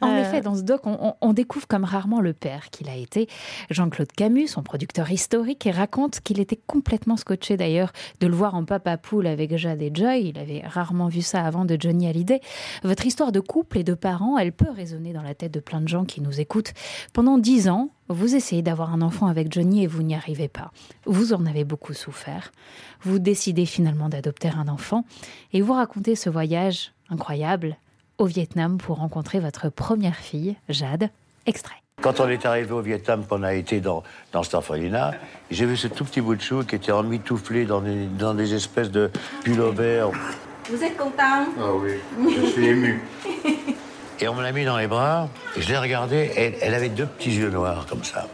[0.00, 2.88] En Euh, effet, dans ce doc, on, on- on découvre comme rarement le père qu'il
[2.88, 3.28] a été.
[3.70, 8.54] Jean-Claude Camus, son producteur historique, et raconte qu'il était complètement scotché d'ailleurs de le voir
[8.54, 10.28] en papa poule avec Jade et Joy.
[10.28, 12.40] Il avait rarement vu ça avant de Johnny Hallyday.
[12.82, 15.80] Votre histoire de couple et de parents, elle peut résonner dans la tête de plein
[15.80, 16.72] de gens qui nous écoutent.
[17.12, 20.72] Pendant dix ans, vous essayez d'avoir un enfant avec Johnny et vous n'y arrivez pas.
[21.06, 22.50] Vous en avez beaucoup souffert.
[23.02, 25.04] Vous décidez finalement d'adopter un enfant
[25.52, 27.76] et vous racontez ce voyage incroyable
[28.20, 31.08] au Vietnam pour rencontrer votre première fille, Jade.
[31.46, 31.76] Extrait.
[32.02, 34.02] Quand on est arrivé au Vietnam, qu'on a été dans,
[34.32, 35.12] dans cet orphelinat,
[35.50, 38.54] j'ai vu ce tout petit bout de chou qui était emmitouflé dans des, dans des
[38.54, 39.10] espèces de
[39.42, 40.10] pullovers.
[40.70, 41.46] Vous êtes content?
[41.58, 41.94] Ah oui,
[42.40, 43.02] je suis ému.
[44.20, 46.90] Et on me l'a mis dans les bras, et je l'ai regardée, et elle avait
[46.90, 48.28] deux petits yeux noirs comme ça.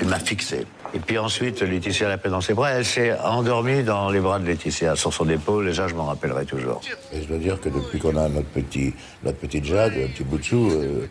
[0.00, 0.66] Elle m'a fixé.
[0.94, 4.38] Et puis ensuite, Laetitia l'a pris dans ses bras, elle s'est endormie dans les bras
[4.38, 6.80] de Laetitia, sur son épaule, et ça, je m'en rappellerai toujours.
[7.12, 10.24] Et je dois dire que depuis qu'on a notre petit, notre petite Jade, un petit
[10.24, 11.08] bout de chou, euh,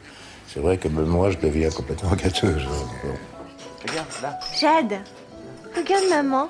[0.47, 2.63] c'est vrai que même moi, je deviens complètement gâteuse.
[2.65, 3.13] Bon.
[3.87, 4.39] Regarde, là.
[4.59, 4.99] Jade,
[5.75, 6.49] regarde maman.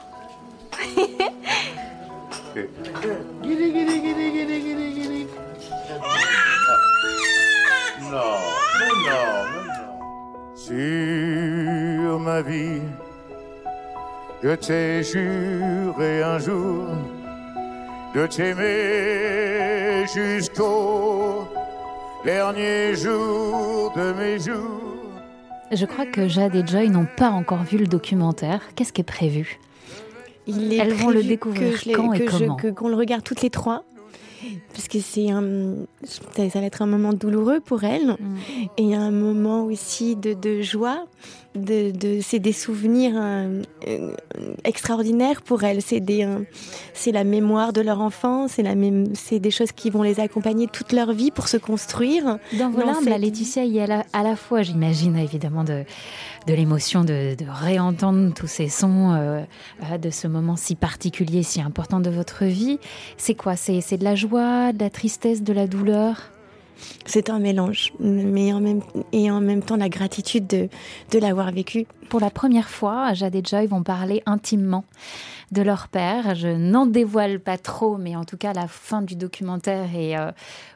[10.56, 12.82] Sur ma vie,
[14.44, 16.86] je t'ai juré un jour
[18.14, 21.46] de t'aimer jusqu'au
[22.24, 24.82] dernier jour de mes jours.
[25.72, 28.62] Je crois que Jade et Joy n'ont pas encore vu le documentaire.
[28.76, 29.60] Qu'est-ce qui est prévu?
[30.48, 32.56] Il est Elles vont le découvrir que je quand et que je- comment?
[32.56, 33.84] que- Qu'on le regarde toutes les trois.
[34.74, 36.22] Parce que c'est un, ça,
[36.52, 38.16] ça va être un moment douloureux pour elles.
[38.20, 38.36] Mm.
[38.78, 41.06] Et un moment aussi de, de joie.
[41.56, 44.12] De, de, c'est des souvenirs euh, euh,
[44.66, 45.82] extraordinaires pour elles.
[45.82, 46.40] C'est, euh,
[46.94, 48.52] c'est la mémoire de leur enfance.
[48.56, 51.56] C'est, la mém- c'est des choses qui vont les accompagner toute leur vie pour se
[51.56, 52.40] construire.
[52.60, 55.64] Dans vos larmes, la Laetitia, il y a à la, à la fois, j'imagine, évidemment,
[55.64, 55.86] de,
[56.46, 59.46] de l'émotion de, de réentendre tous ces sons
[60.02, 62.80] de ce moment si particulier, si important de votre vie.
[63.16, 63.56] C'est quoi?
[63.56, 66.32] C'est de la joie, de la tristesse, de la douleur?
[67.06, 67.94] C'est un mélange.
[68.00, 71.86] Mais en même, et en même temps, la gratitude de, l'avoir vécu.
[72.10, 74.84] Pour la première fois, Jade et Joy vont parler intimement
[75.52, 76.36] de leur père.
[76.36, 80.32] Je n'en dévoile pas trop, mais en tout cas, la fin du documentaire est euh,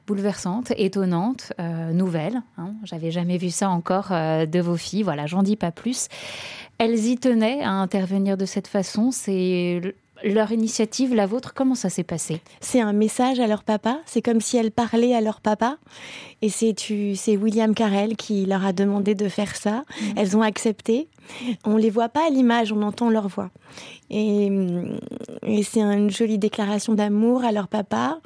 [0.07, 2.41] bouleversante, étonnante, euh, nouvelle.
[2.57, 2.73] hein.
[2.83, 5.03] J'avais jamais vu ça encore euh, de vos filles.
[5.03, 6.07] Voilà, j'en dis pas plus.
[6.77, 9.11] Elles y tenaient à intervenir de cette façon.
[9.11, 9.81] C'est
[10.23, 11.53] leur initiative, la vôtre.
[11.53, 12.41] Comment ça s'est passé?
[12.61, 13.99] C'est un message à leur papa.
[14.05, 15.77] C'est comme si elles parlaient à leur papa.
[16.41, 19.83] Et c'est William Carell qui leur a demandé de faire ça.
[20.15, 21.07] Elles ont accepté.
[21.63, 23.51] On les voit pas à l'image, on entend leur voix.
[24.09, 24.49] Et,
[25.43, 28.19] et c'est une jolie déclaration d'amour à leur papa,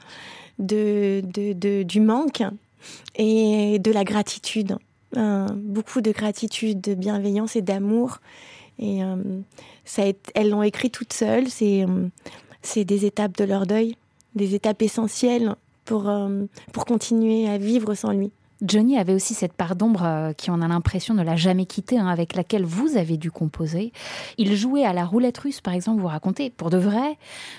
[0.59, 2.43] de, de, de- du manque
[3.15, 4.77] et de la gratitude.
[5.17, 8.19] Euh, beaucoup de gratitude, de bienveillance et d'amour.
[8.79, 9.15] Et euh,
[10.35, 11.49] elles l'ont écrit toutes seules.
[11.49, 12.07] C'est euh,
[12.61, 13.97] c'est des étapes de leur deuil,
[14.35, 15.55] des étapes essentielles
[15.85, 18.31] pour, euh, pour continuer à vivre sans lui.
[18.61, 22.07] Johnny avait aussi cette part d'ombre qui, on a l'impression, ne l'a jamais quitté, hein,
[22.07, 23.91] avec laquelle vous avez dû composer.
[24.37, 27.17] Il jouait à la roulette russe, par exemple, vous racontez, pour de vrai,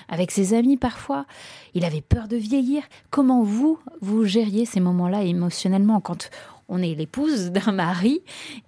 [0.09, 1.27] avec ses amis parfois.
[1.75, 2.81] Il avait peur de vieillir.
[3.11, 6.31] Comment vous, vous gériez ces moments-là émotionnellement quand
[6.69, 8.21] on est l'épouse d'un mari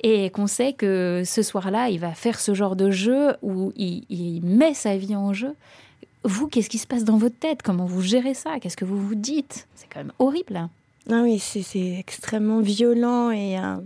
[0.03, 4.03] et qu'on sait que ce soir-là, il va faire ce genre de jeu où il,
[4.09, 5.53] il met sa vie en jeu
[6.23, 7.61] vous, qu'est-ce qui se passe dans votre tête?
[7.61, 8.59] Comment vous gérez ça?
[8.59, 9.67] Qu'est-ce que vous vous dites?
[9.75, 10.57] C'est quand même horrible.
[10.57, 10.69] hein.
[11.09, 13.77] Ah oui, c'est extrêmement violent et, euh,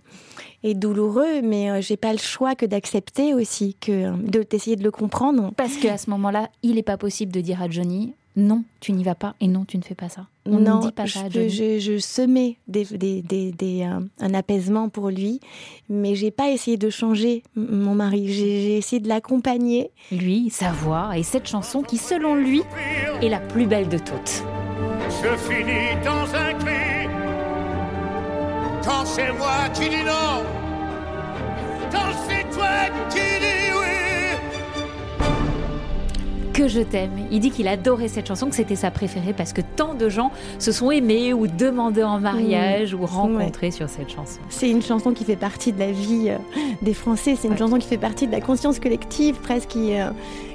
[0.63, 4.83] et douloureux, mais euh, j'ai pas le choix que d'accepter aussi, que de d'essayer de
[4.83, 5.51] le comprendre.
[5.55, 9.03] Parce qu'à ce moment-là, il n'est pas possible de dire à Johnny non, tu n'y
[9.03, 10.25] vas pas et non, tu ne fais pas ça.
[10.47, 13.99] On non, ne dit pas je, ça je, je semais des, des- des- des, euh,
[14.19, 15.39] un apaisement pour lui,
[15.87, 18.27] mais j'ai pas essayé de changer mon mari.
[18.27, 19.91] J'ai essayé de l'accompagner.
[20.11, 22.63] Lui, sa voix et cette chanson qui, selon lui,
[23.21, 24.43] est la plus belle de toutes.
[25.09, 27.07] Je finis dans un cri.
[28.83, 30.43] Quand c'est moi qui dis non.
[31.91, 33.60] Quand c'est toi qui dis.
[36.53, 37.11] Que je t'aime.
[37.31, 40.31] Il dit qu'il adorait cette chanson, que c'était sa préférée parce que tant de gens
[40.59, 44.41] se sont aimés ou demandés en mariage ou rencontrés sur cette chanson.
[44.49, 46.37] C'est une chanson qui fait partie de la vie euh,
[46.81, 47.37] des Français.
[47.39, 50.09] C'est une chanson qui fait partie de la conscience collective, presque qui, euh,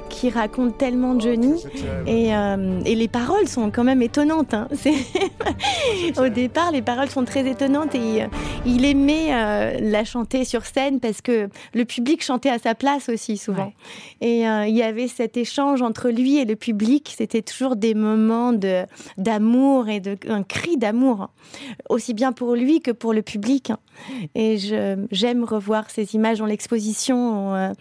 [0.09, 1.55] qui raconte tellement Johnny.
[2.07, 4.55] Et, euh, et les paroles sont quand même étonnantes.
[4.55, 4.69] hein.
[6.19, 8.27] Au départ, les paroles sont très étonnantes et euh,
[8.65, 13.09] il aimait euh, la chanter sur scène parce que le public chantait à sa place
[13.09, 13.73] aussi souvent.
[14.21, 17.15] Et euh, il y avait cet échange entre lui et le public.
[17.17, 18.85] C'était toujours des moments de
[19.17, 21.29] d'amour et de un cri d'amour,
[21.89, 23.73] aussi bien pour lui que pour le public.
[24.35, 27.75] Et je- j'aime revoir ces images dans l'exposition.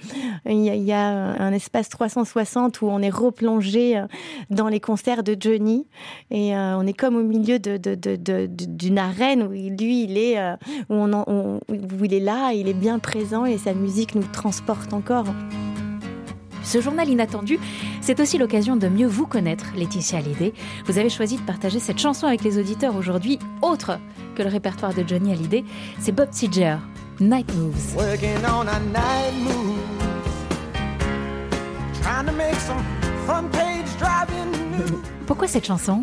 [0.47, 1.89] Il y, a- il y a un espace
[2.23, 4.05] 360 où on est replongé euh,
[4.49, 5.85] dans les concerts de Johnny
[6.31, 9.53] et euh, on est comme au milieu de- de- de- de- de- d'une arène où
[9.53, 10.53] il- lui il est euh,
[10.89, 14.15] où, on en- on- où il est là, il est bien présent et sa musique
[14.15, 15.25] nous transporte encore.
[16.63, 17.59] Ce journal inattendu,
[18.01, 20.53] c'est aussi l'occasion de mieux vous connaître, Laetitia Hallyday.
[20.85, 23.99] Vous avez choisi de partager cette chanson avec les auditeurs aujourd'hui, autre
[24.35, 25.63] que le répertoire de Johnny Hallyday.
[25.99, 26.77] C'est Bob Seger,
[27.19, 27.95] Night Moves.
[27.97, 30.04] Working on a night move.
[35.25, 36.01] Pourquoi cette chanson?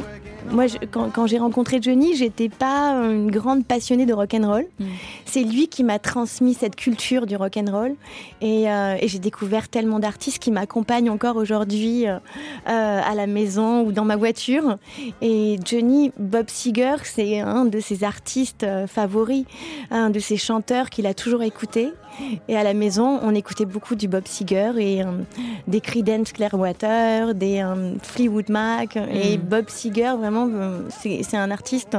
[0.50, 4.46] Moi, je- quand, quand j'ai rencontré Johnny, j'étais pas une grande passionnée de rock and
[4.46, 4.66] roll.
[4.80, 4.84] Mm.
[5.24, 7.94] C'est lui qui m'a transmis cette culture du rock and roll,
[8.40, 12.16] et, euh, et j'ai découvert tellement d'artistes qui m'accompagnent encore aujourd'hui euh,
[12.68, 14.78] euh, à la maison ou dans ma voiture.
[15.22, 19.44] Et Johnny Bob Seger, c'est un de ses artistes favoris,
[19.92, 21.92] un de ses chanteurs qu'il a toujours écouté.
[22.48, 25.06] Et à la maison, on écoutait beaucoup du Bob Seger et euh,
[25.66, 28.96] des Creedence Clearwater, des euh, Fleetwood Mac.
[28.96, 29.40] Et Mm.
[29.42, 31.96] Bob Seger, vraiment, euh, c'est un artiste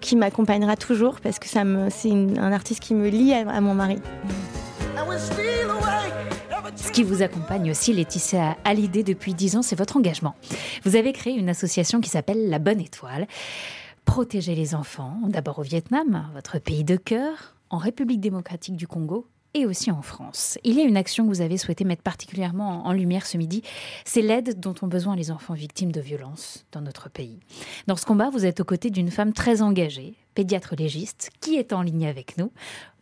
[0.00, 3.60] qui m'accompagnera toujours parce que ça me, c'est un artiste qui me lie à, à
[3.60, 3.98] mon mari.
[6.76, 10.34] Ce qui vous accompagne aussi, Laetitia Hallyday, depuis 10 ans, c'est votre engagement.
[10.84, 13.26] Vous avez créé une association qui s'appelle La Bonne Étoile.
[14.04, 19.26] Protéger les enfants, d'abord au Vietnam, votre pays de cœur, en République démocratique du Congo
[19.54, 20.58] et aussi en France.
[20.64, 23.62] Il y a une action que vous avez souhaité mettre particulièrement en lumière ce midi,
[24.04, 27.40] c'est l'aide dont ont besoin les enfants victimes de violences dans notre pays.
[27.86, 31.72] Dans ce combat, vous êtes aux côtés d'une femme très engagée, pédiatre légiste, qui est
[31.72, 32.52] en ligne avec nous.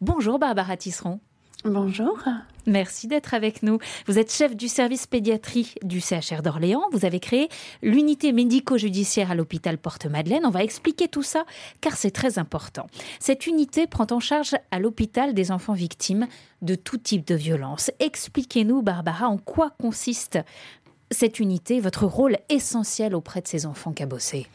[0.00, 1.20] Bonjour Barbara Tisseron.
[1.64, 2.18] Bonjour.
[2.66, 3.78] Merci d'être avec nous.
[4.06, 6.84] Vous êtes chef du service pédiatrie du CHR d'Orléans.
[6.92, 7.50] Vous avez créé
[7.82, 10.46] l'unité médico-judiciaire à l'hôpital Porte-Madeleine.
[10.46, 11.44] On va expliquer tout ça
[11.82, 12.86] car c'est très important.
[13.18, 16.28] Cette unité prend en charge à l'hôpital des enfants victimes
[16.62, 17.90] de tout type de violence.
[17.98, 20.38] Expliquez-nous, Barbara, en quoi consiste
[21.10, 24.46] cette unité, votre rôle essentiel auprès de ces enfants cabossés?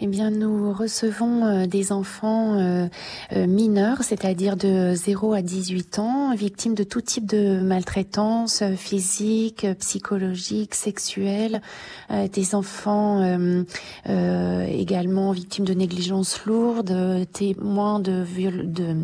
[0.00, 2.88] Eh bien, nous recevons euh, des enfants euh,
[3.34, 9.66] euh, mineurs, c'est-à-dire de 0 à 18 ans, victimes de tout type de maltraitance physique,
[9.78, 11.60] psychologique, sexuelle,
[12.32, 13.22] des enfants
[14.06, 18.24] également victimes de négligence lourde, euh, témoins de,
[18.64, 18.96] de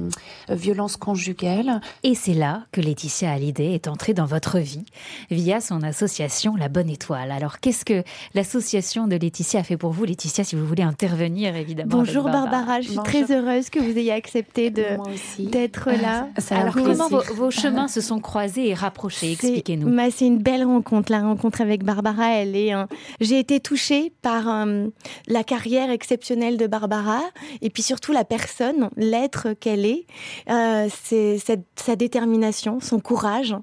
[0.49, 1.81] violences conjugales.
[2.03, 4.85] Et c'est là que Laetitia Hallyday est entrée dans votre vie
[5.31, 7.31] via son association La Bonne Étoile.
[7.31, 8.03] Alors, qu'est-ce que
[8.35, 11.99] l'association de Laetitia a fait pour vous Laetitia, si vous voulez intervenir, évidemment.
[11.99, 13.05] Bonjour Barbara, je suis Bonjour.
[13.05, 16.29] très heureuse que vous ayez accepté d'être là.
[16.39, 19.33] C'est un Alors, comment vos, chemins se sont croisés et rapprochés?
[19.33, 19.95] Expliquez-nous.
[19.95, 21.13] bah, C'est une belle rencontre.
[21.13, 22.73] La rencontre avec Barbara, elle est.
[23.21, 24.87] J'ai été touchée par euh,
[25.27, 27.21] la carrière exceptionnelle de Barbara
[27.63, 30.07] et puis surtout la personne, l'être qu'elle est.
[30.51, 31.39] Euh, c'est
[31.77, 33.55] sa détermination, son courage.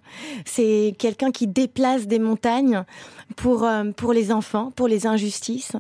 [0.46, 2.84] C'est quelqu'un qui déplace des montagnes
[3.36, 5.74] pour euh, pour les enfants, pour les injustices.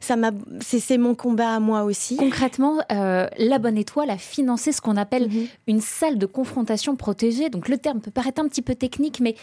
[0.00, 0.30] Ça m'a.
[0.60, 2.16] C'est c'est mon combat à moi aussi.
[2.16, 5.46] Concrètement, euh, La Bonne Étoile a financé ce qu'on appelle Mhm.
[5.68, 7.48] une salle de confrontation protégée.
[7.50, 9.36] Donc le terme peut paraître un petit peu technique, mais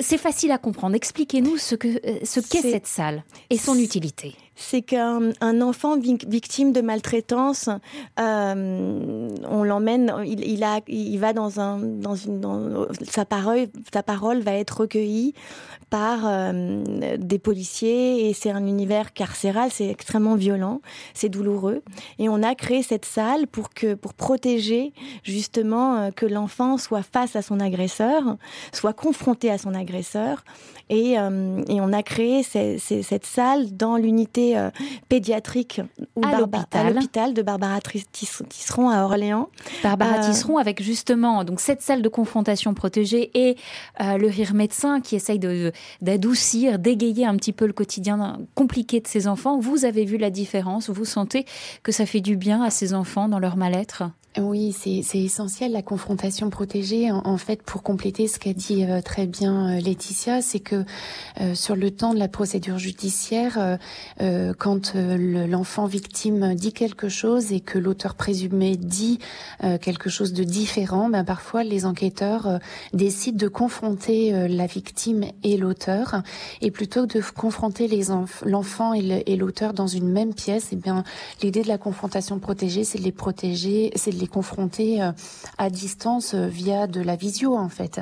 [0.00, 0.94] c'est facile à comprendre.
[0.94, 4.34] Expliquez-nous ce que euh, ce qu'est C'est- cette salle et son utilité.
[4.60, 7.70] C'est qu'un enfant victime de maltraitance,
[8.18, 11.80] euh, on l'emmène, il, va dans un,
[13.08, 15.32] sa parole, sa parole va être recueillie
[15.90, 20.80] par euh, des policiers et c'est un univers carcéral, c'est extrêmement violent,
[21.14, 21.82] c'est douloureux.
[22.18, 24.92] Et on a créé cette salle pour que, pour protéger
[25.22, 28.36] justement euh, que l'enfant soit face à son agresseur,
[28.72, 30.44] soit confronté à son agresseur.
[30.90, 34.70] Et on a créé cette salle dans l'unité euh,
[35.08, 35.80] pédiatrique
[36.16, 39.48] ou à l'hôpital de Barbara Tisseron à Orléans.
[39.82, 43.56] Barbara Tisseron avec justement donc cette salle de confrontation protégée et
[44.00, 45.38] le rire médecin qui essaye
[46.00, 49.58] d'adoucir, d'égayer un petit peu le quotidien compliqué de ces enfants.
[49.58, 50.90] Vous avez vu la différence?
[50.90, 51.44] Vous sentez
[51.82, 54.04] que ça fait du bien à ces enfants dans leur mal-être?
[54.40, 57.10] Oui, c'est essentiel la confrontation protégée.
[57.10, 60.84] En, fait, pour compléter ce qu'a dit euh, très bien euh, Laetitia, c'est que
[61.40, 63.78] euh, sur le temps de la procédure judiciaire,
[64.58, 69.18] quand l'enfant victime dit quelque chose et que l'auteur présumé dit
[69.80, 72.58] quelque chose de différent, ben parfois les enquêteurs
[72.92, 76.22] décident de confronter la victime et l'auteur,
[76.60, 77.88] et plutôt que de confronter
[78.44, 81.04] l'enfant et l'auteur dans une même pièce, eh bien
[81.42, 85.12] l'idée de la confrontation protégée, c'est de les protéger, c'est de les confronter euh,
[85.58, 88.00] à distance euh, via de la visio en fait.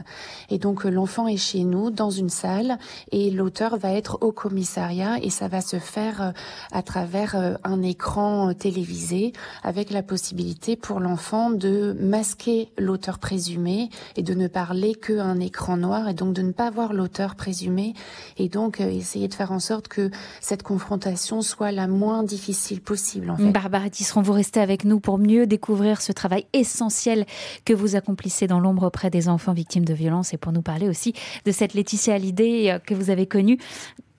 [0.50, 2.78] Et donc euh, l'enfant est chez nous dans une salle
[3.12, 6.32] et l'auteur va être au commissariat et ça va se faire
[6.72, 14.22] à travers un écran télévisé avec la possibilité pour l'enfant de masquer l'auteur présumé et
[14.22, 17.94] de ne parler qu'un écran noir et donc de ne pas voir l'auteur présumé
[18.36, 20.10] et donc essayer de faire en sorte que
[20.40, 23.50] cette confrontation soit la moins difficile possible en fait.
[23.50, 27.24] Barbara Tisseron, vous restez avec nous pour mieux découvrir ce travail essentiel
[27.64, 30.88] que vous accomplissez dans l'ombre auprès des enfants victimes de violences et pour nous parler
[30.88, 33.58] aussi de cette Laetitia Hallyday euh, que vous avez connue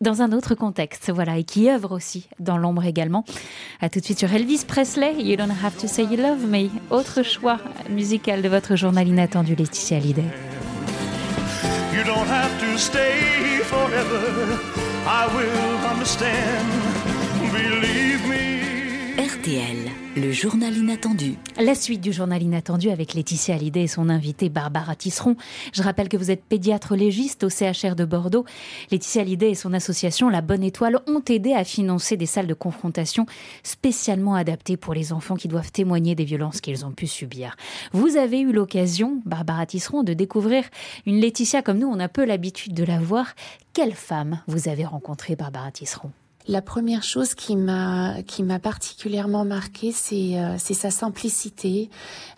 [0.02, 3.26] dans un autre contexte, voilà, et qui œuvre aussi dans l'ombre également.
[3.82, 6.70] À tout de suite sur Elvis Presley, You Don't Have to Say You Love Me,
[6.92, 7.58] autre choix
[7.90, 10.26] musical de votre journal inattendu Laetitia Hallyday.
[11.94, 14.60] You don't have to stay forever,
[15.08, 16.68] I will understand,
[17.52, 19.18] believe me.
[19.18, 21.36] RTL, le journal inattendu.
[21.60, 25.36] La suite du journal inattendu avec Laetitia Hallyday et son invitée Barbara Tisseron.
[25.74, 28.46] Je rappelle que vous êtes pédiatre légiste au CHR de Bordeaux.
[28.90, 32.54] Laetitia Hallyday et son association La Bonne Étoile ont aidé à financer des salles de
[32.54, 33.26] confrontation
[33.64, 37.56] spécialement adaptées pour les enfants qui doivent témoigner des violences qu'ils ont pu subir.
[37.92, 40.64] Vous avez eu l'occasion, Barbara Tisseron, de découvrir
[41.06, 43.36] une Laetitia comme nous, on a peu l'habitude de la voir.
[43.74, 46.12] Quelle femme vous avez rencontrée, Barbara Tisseron?
[46.48, 51.90] La première chose qui m'a qui m'a particulièrement marqué, c'est euh, sa simplicité.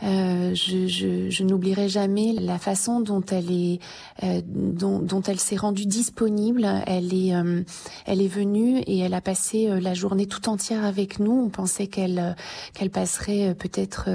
[0.02, 3.80] Euh, je je, je n'oublierai jamais la façon dont elle est
[4.24, 6.67] euh, dont, dont elle s'est rendue disponible.
[6.88, 7.62] Elle est euh,
[8.06, 11.43] elle est venue et elle a passé euh, la journée tout entière avec nous.
[11.45, 12.36] On pensait qu'elle
[12.74, 14.10] qu'elle passerait peut-être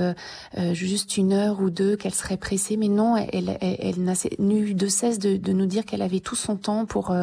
[0.73, 3.17] juste une heure ou deux, qu'elle serait pressée, mais non.
[3.17, 6.57] Elle elle, elle, n'a eu de cesse de, de nous dire qu'elle avait tout son
[6.57, 7.15] temps pour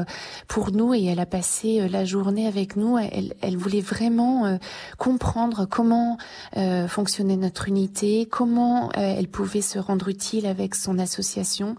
[0.48, 2.98] pour nous et elle a passé la journée avec nous.
[2.98, 4.58] Elle, elle voulait vraiment euh,
[4.98, 6.18] comprendre comment
[6.58, 11.76] euh, fonctionnait notre unité, comment euh, elle pouvait se rendre utile avec son association.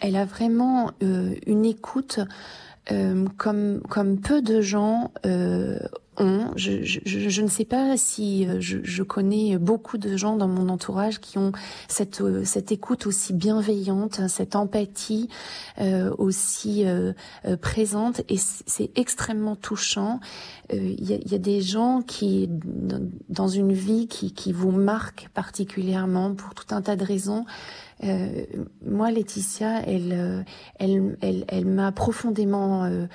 [0.00, 2.20] Elle a vraiment une écoute
[3.38, 5.10] comme comme peu de gens
[6.56, 10.48] je, je, je, ne sais pas si euh, je, je, connais beaucoup de gens dans
[10.48, 11.52] mon entourage qui ont
[11.88, 15.28] cette, euh, cette écoute aussi bienveillante, cette empathie
[15.78, 17.12] euh, aussi euh,
[17.60, 20.20] présente et c'est extrêmement touchant.
[20.72, 22.48] Il y, a, y, a, des gens qui,
[23.28, 27.44] dans une vie qui, qui vous marquent particulièrement pour tout un tas de raisons,
[28.04, 28.44] euh,
[28.84, 30.42] moi, Laetitia, elle, euh,
[30.78, 33.06] elle, elle, elle m'a profondément euh,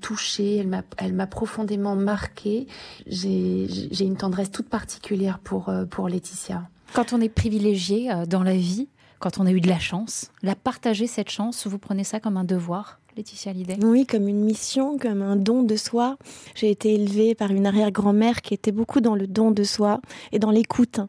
[0.00, 2.66] touchée, elle m'a, elle m'a profondément marquée.
[3.06, 6.68] J'ai, j'ai une tendresse toute particulière pour, pour Laetitia.
[6.92, 8.88] Quand on est privilégié dans la vie,
[9.18, 12.36] quand on a eu de la chance, la partager cette chance, vous prenez ça comme
[12.36, 12.99] un devoir?
[13.20, 13.52] Laetitia
[13.82, 16.16] Oui, comme une mission, comme un don de soi.
[16.54, 20.00] J'ai été élevée par une arrière-grand-mère qui était beaucoup dans le don de soi
[20.32, 21.00] et dans l'écoute.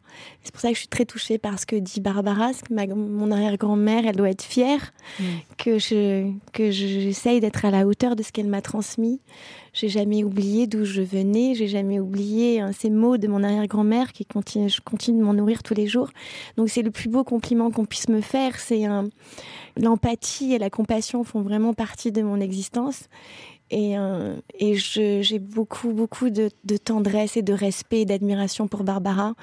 [0.44, 2.52] C'est pour ça que je suis très touchée par ce que dit Barbara.
[2.70, 5.24] Ma, mon arrière-grand-mère, elle doit être fière mm.
[5.58, 9.22] que je que j'essaye d'être à la hauteur de ce qu'elle m'a transmis.
[9.74, 11.56] J'ai jamais oublié d'où je venais.
[11.56, 15.34] J'ai jamais oublié hein, ces mots de mon arrière-grand-mère qui continue, je continue de m'en
[15.34, 16.10] nourrir tous les jours.
[16.58, 18.60] Donc c'est le plus beau compliment qu'on puisse me faire.
[18.60, 18.84] C'est
[19.78, 23.08] l'empathie et la compassion font vraiment partie de mon existence.
[23.72, 26.50] Et, euh, j'ai beaucoup, beaucoup de,
[26.84, 29.34] tendresse et de respect et d'admiration pour Barbara,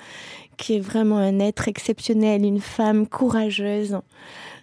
[0.59, 3.99] qui est vraiment un être exceptionnel, une femme courageuse,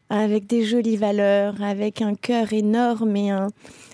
[0.09, 3.47] avec des jolies valeurs, avec un cœur énorme et un,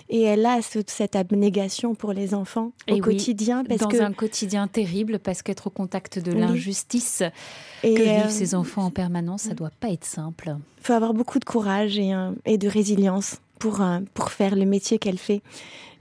[0.08, 3.64] et elle a cette abnégation pour les enfants au quotidien.
[3.64, 7.22] Parce dans un quotidien terrible, parce qu'être au contact de l'injustice
[7.82, 10.54] et que vivent ces enfants en permanence, ça doit pas être simple.
[10.80, 12.12] Il faut avoir beaucoup de courage et,
[12.44, 15.42] et de résilience pour, pour faire le métier qu'elle fait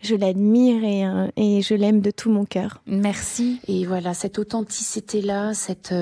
[0.02, 2.82] je l'admire et, et, je l'aime de tout mon cœur.
[2.88, 3.60] Merci.
[3.68, 5.94] Et voilà, cette authenticité-là, cette,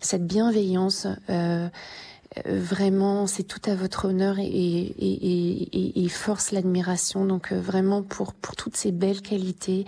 [0.00, 1.68] cette bienveillance, euh, euh,
[2.46, 7.24] vraiment, c'est tout à votre honneur et, et, et, force l'admiration.
[7.24, 9.84] Donc euh, vraiment pour, pour toutes ces belles qualités,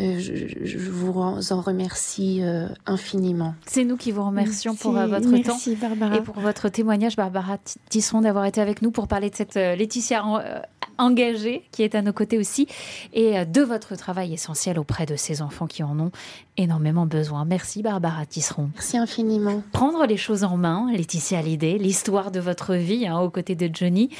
[0.00, 1.12] euh, je, vous
[1.52, 2.42] en remercie
[2.86, 3.54] infiniment.
[3.66, 6.16] C'est nous qui vous remercions pour votre Merci, temps Barbara.
[6.16, 10.24] et pour votre témoignage, Barbara Tisseron, d'avoir été avec nous pour parler de cette Laetitia
[10.96, 12.68] engagée qui est à nos côtés aussi
[13.12, 16.12] et de votre travail essentiel auprès de ces enfants qui en ont
[16.56, 17.44] énormément besoin.
[17.44, 18.70] Merci Barbara Tisseron.
[18.74, 19.62] Merci infiniment.
[19.72, 23.68] Prendre les choses en main, Laetitia Hallyday, l'histoire de votre vie hein, aux côtés de
[23.72, 24.10] Johnny.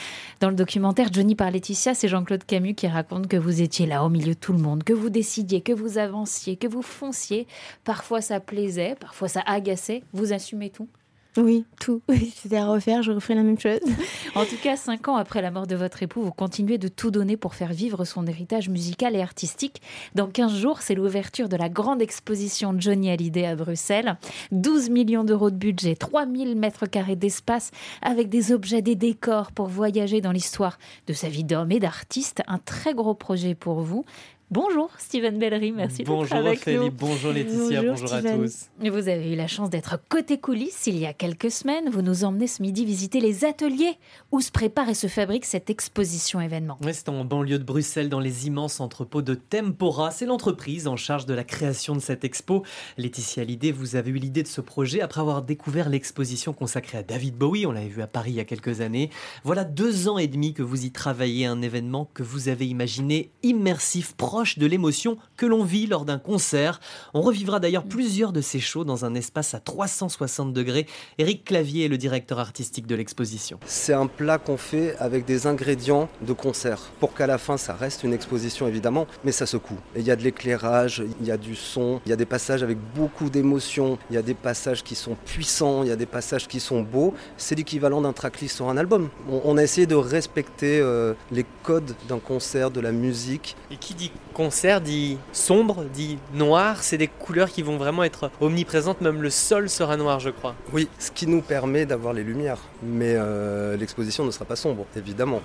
[0.41, 4.05] Dans le documentaire Johnny par Laetitia, c'est Jean-Claude Camus qui raconte que vous étiez là
[4.05, 7.47] au milieu de tout le monde, que vous décidiez, que vous avanciez, que vous fonciez.
[7.83, 10.03] Parfois ça plaisait, parfois ça agaçait.
[10.13, 10.89] Vous assumez tout
[11.37, 12.01] oui, tout.
[12.37, 13.81] C'était à refaire, je referais la même chose.
[14.37, 17.13] En tout cas, cinq ans après la mort de votre époux, vous continuez de tout
[17.13, 19.81] donner pour faire vivre son héritage musical et artistique.
[20.17, 24.17] Dans 15 jours, c'est l'ouverture de la grande exposition Johnny Hallyday à Bruxelles.
[24.51, 27.71] 12 millions d'euros de budget, 3000 mètres carrés d'espace
[28.03, 32.43] avec des objets, des décors pour voyager dans l'histoire de sa vie d'homme et d'artiste.
[32.49, 34.05] Un très gros projet pour vous.
[34.51, 38.69] Bonjour Steven Bellery, merci bonjour d'être avec Ophélie, Bonjour Laetitia, bonjour, à tous.
[38.79, 41.89] Vous avez eu la chance d'être côté coulisses il y a quelques semaines.
[41.91, 43.97] Vous nous emmenez ce midi visiter les ateliers
[44.33, 46.79] où se prépare et se fabrique cette exposition événement.
[46.83, 50.11] Oui, c'est en banlieue de Bruxelles, dans les immenses entrepôts de Tempora.
[50.11, 52.65] C'est l'entreprise en charge de la création de cette expo.
[52.99, 57.03] Laetitia Hallyday, vous avez eu l'idée de ce projet après avoir découvert l'exposition consacrée à
[57.03, 57.67] David Bowie.
[57.67, 59.09] On l'avait vu à Paris il y a quelques années.
[59.43, 63.31] Voilà deux ans et demi que vous y travaillez, un événement que vous avez imaginé
[63.43, 66.81] immersif, proche de l'émotion que l'on vit lors d'un concert.
[67.15, 70.89] On revivra d'ailleurs plusieurs de ces shows dans un espace à 360 degrés.
[71.19, 73.61] Éric Clavier est le directeur artistique de l'exposition.
[73.65, 77.75] C'est un plat qu'on fait avec des ingrédients de concert pour qu'à la fin ça
[77.75, 79.79] reste une exposition évidemment, mais ça secoue.
[79.95, 82.65] Il y a de l'éclairage, il y a du son, il y a des passages
[82.65, 86.07] avec beaucoup d'émotions, il y a des passages qui sont puissants, il y a des
[86.07, 87.15] passages qui sont beaux.
[87.37, 89.11] C'est l'équivalent d'un tracklist sur un album.
[89.31, 93.57] On, a essayé de respecter euh, les codes d'un concert, de la musique.
[93.71, 96.83] Et qui dit concert dit sombre, dit noir.
[96.83, 99.01] C'est des couleurs qui vont vraiment être omniprésentes.
[99.01, 100.55] Même le sol sera noir, je crois.
[100.73, 102.59] Oui, ce qui nous permet d'avoir les lumières.
[102.83, 105.41] Mais euh, l'exposition ne sera pas sombre, évidemment.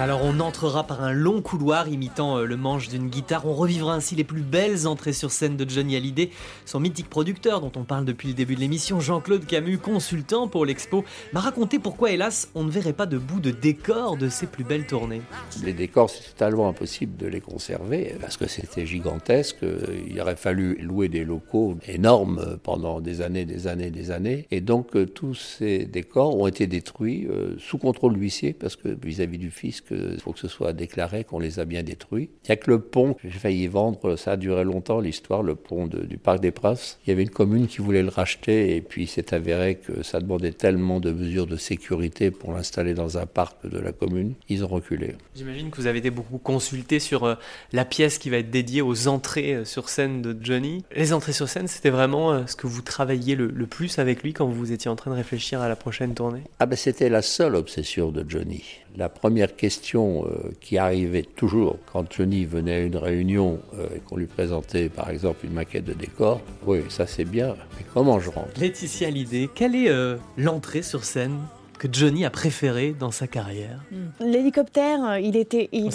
[0.00, 3.46] Alors on entrera par un long couloir imitant euh, le manche d'une guitare.
[3.46, 6.30] On revivra ainsi les plus belles entrées sur scène de Johnny Hallyday,
[6.66, 10.64] son mythique producteur dont on parle depuis le début de l'émission, Jean-Claude Camus, consultant pour
[10.64, 14.46] l'expo, m'a raconté pourquoi hélas on ne verrait pas de bout de décor de ses
[14.46, 15.20] plus belles tournées.
[15.64, 19.66] Les décors c'est totalement impossible de les conserver parce que c'était gigantesque.
[20.08, 24.46] Il aurait fallu louer des locaux énormes pendant des années, des années, des années.
[24.52, 28.90] Et donc euh, tous ces décors ont été détruits euh, sous contrôle d'huissier parce que
[29.18, 32.30] vis-à-vis du fisc il faut que ce soit déclaré qu'on les a bien détruits.
[32.44, 35.54] Il n'y a que le pont j'ai failli vendre, ça a duré longtemps l'histoire, le
[35.54, 36.98] pont du Parc des Princes.
[37.06, 40.20] Il y avait une commune qui voulait le racheter et puis c'est avéré que ça
[40.20, 44.64] demandait tellement de mesures de sécurité pour l'installer dans un parc de la commune, ils
[44.64, 45.14] ont reculé.
[45.34, 47.34] J'imagine que vous avez été beaucoup consulté sur euh,
[47.72, 50.84] la pièce qui va être dédiée aux entrées euh, sur scène de Johnny.
[50.94, 54.32] Les entrées sur scène, c'était vraiment euh, ce que vous travailliez le, plus avec lui
[54.32, 56.42] quand vous étiez en train de réfléchir à la prochaine tournée?
[56.58, 58.64] Ah ben c'était la seule obsession de Johnny.
[58.96, 64.00] La première question euh, qui arrivait toujours quand Johnny venait à une réunion euh, et
[64.00, 68.18] qu'on lui présentait par exemple une maquette de décor, oui, ça c'est bien, mais comment
[68.18, 68.58] je rentre?
[68.58, 71.38] Laetitia l'idée, quelle est euh, l'entrée sur scène
[71.78, 73.84] que Johnny a préférée dans sa carrière?
[73.92, 74.24] Hmm.
[74.24, 75.90] L'hélicoptère, il était, il,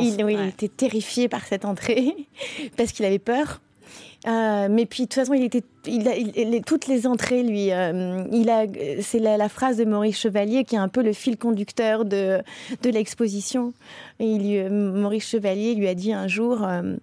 [0.00, 2.14] il, était terrifié par cette entrée
[2.76, 3.60] parce qu'il avait peur.
[4.24, 8.50] mais puis de toute façon, il était il a, toutes les entrées, lui, euh, il
[8.50, 8.66] a,
[9.00, 12.42] c'est la, phrase de Maurice Chevalier qui est un peu le fil conducteur de,
[12.82, 13.72] de l'exposition.
[14.18, 16.96] Et il, Maurice Chevalier lui a dit un jour, euh,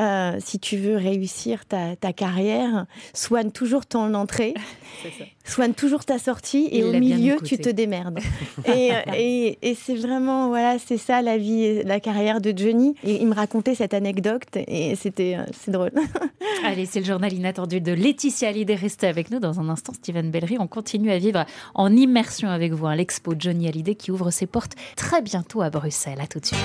[0.00, 4.54] euh, si tu veux réussir ta, ta, carrière, soigne toujours ton entrée,
[5.44, 8.18] soigne toujours ta sortie, et au milieu, tu te démerdes.
[8.66, 12.94] et, et, et c'est vraiment, voilà, c'est ça la vie, la carrière de Johnny.
[13.04, 15.92] Et il me racontait cette anecdote, et c'était, c'est drôle.
[16.64, 19.92] Allez, c'est le journal inattendu de Laetitia Laetitia Hallyday, restez avec nous dans un instant.
[19.92, 21.44] Steven Bellery, on continue à vivre
[21.76, 25.70] en immersion avec vous à l'expo Johnny Hallyday qui ouvre ses portes très bientôt à
[25.70, 26.20] Bruxelles.
[26.20, 26.58] À tout de suite.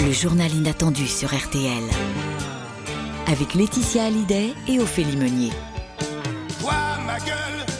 [0.00, 1.84] Le journal inattendu sur RTL
[3.28, 5.52] avec Laetitia Hallyday et Ophélie Meunier.
[7.06, 7.73] Ma gueule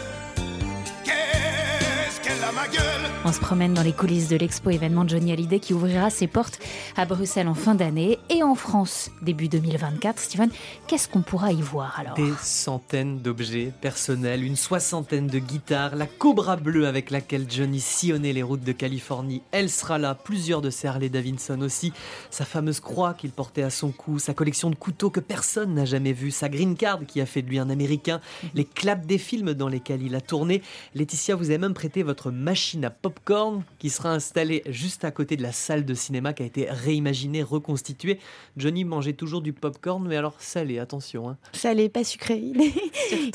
[3.27, 6.59] On se promène dans les coulisses de l'expo événement Johnny Hallyday qui ouvrira ses portes
[6.95, 8.18] à Bruxelles en fin d'année.
[8.29, 10.18] Et en France début 2024.
[10.18, 10.51] Steven,
[10.87, 12.16] qu'est-ce qu'on pourra y voir alors?
[12.16, 18.35] Des centaines d'objets personnels, une soixantaine de guitares, la Cobra bleue avec laquelle Johnny sillonnait
[18.35, 21.95] les routes de Californie, elle sera là, plusieurs de ses Harley Davidson aussi,
[22.29, 25.87] sa fameuse croix qu'il portait à son cou, sa collection de couteaux que personne n'a
[25.87, 28.20] jamais vue, sa green card qui a fait de lui un Américain,
[28.55, 30.61] les claps des films dans lesquels il a tourné.
[30.95, 35.37] Laetitia, vous avez même prêté votre machine à popcorn qui sera installée juste à côté
[35.37, 38.19] de la salle de cinéma qui a été réimaginée, reconstituée.
[38.57, 41.29] Johnny mangeait toujours du popcorn, mais alors salé, attention.
[41.29, 41.37] Hein.
[41.53, 42.43] Salé, pas sucré.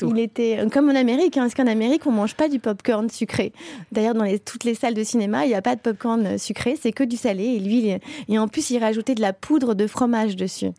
[0.02, 3.08] Il était euh, comme en Amérique, hein, parce qu'en Amérique, on mange pas du popcorn
[3.10, 3.52] sucré?
[3.92, 6.38] D'ailleurs, dans les, toutes les salles de cinéma, il n'y a pas de popcorn euh,
[6.38, 7.44] sucré, c'est que du salé.
[7.44, 10.70] Et lui, il- et en plus, il rajoutait de la poudre de fromage dessus.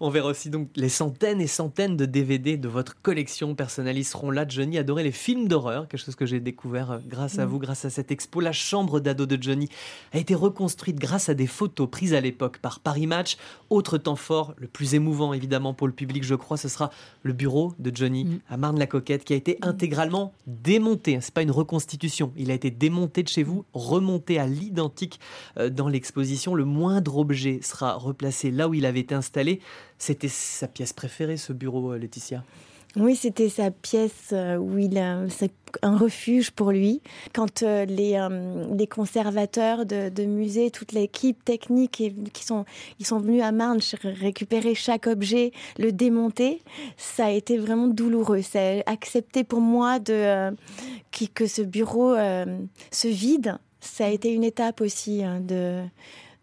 [0.00, 3.96] On verra aussi donc les centaines et centaines de DVD de votre collection personnelle.
[3.98, 4.44] Ils seront là.
[4.48, 7.48] Johnny adorait les films d'horreur, quelque chose que j'ai découvert euh, grâce à Mm.
[7.48, 8.40] vous, grâce à cette expo.
[8.40, 9.68] La chambre d'ado de Johnny
[10.12, 13.36] a été reconstruite grâce à des photos prises à l'époque par Paris Match.
[13.70, 16.90] Autre temps fort, le plus émouvant évidemment pour le public, je crois, ce sera
[17.22, 18.40] le bureau de Johnny Mm.
[18.48, 21.18] à Marne-la-Coquette qui a été intégralement démonté.
[21.20, 22.32] C'est pas une reconstitution.
[22.36, 25.20] Il a été démonté de chez vous, remonté à l'identique
[25.58, 26.54] euh, dans l'exposition.
[26.54, 29.60] Le moindre objet sera replacé là où il avait été installé.
[29.98, 32.44] C'était sa pièce préférée, ce bureau, euh, Laetitia.
[32.96, 37.00] Oui, c'était sa pièce euh, où il c'est un refuge pour lui.
[37.32, 42.66] Quand euh, les, euh, les conservateurs de, musées, toute l'équipe technique qui sont,
[42.98, 46.60] ils sont venus à Marne récupérer chaque objet, le démonter,
[46.98, 48.42] ça a été vraiment douloureux.
[48.42, 50.54] C'est accepté pour moi de,
[51.34, 53.56] que ce bureau se vide.
[53.80, 55.82] Ça a été une étape aussi hein, de,